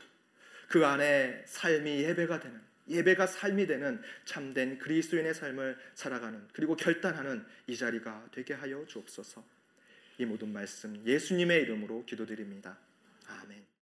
그 0.68 0.86
안에 0.86 1.42
삶이 1.46 2.02
예배가 2.04 2.42
되는 2.42 2.60
예배가 2.90 3.28
삶이 3.28 3.66
되는 3.66 4.02
참된 4.26 4.78
그리스도인의 4.78 5.34
삶을 5.34 5.78
살아가는 5.96 6.46
그리고 6.52 6.76
결단하는 6.76 7.46
이 7.68 7.78
자리가 7.78 8.28
되게 8.34 8.54
하여 8.54 8.86
주옵소서. 8.88 9.42
이 10.18 10.26
모든 10.26 10.52
말씀 10.52 11.02
예수님의 11.06 11.62
이름으로 11.62 12.04
기도드립니다. 12.04 12.78
아멘. 13.28 13.68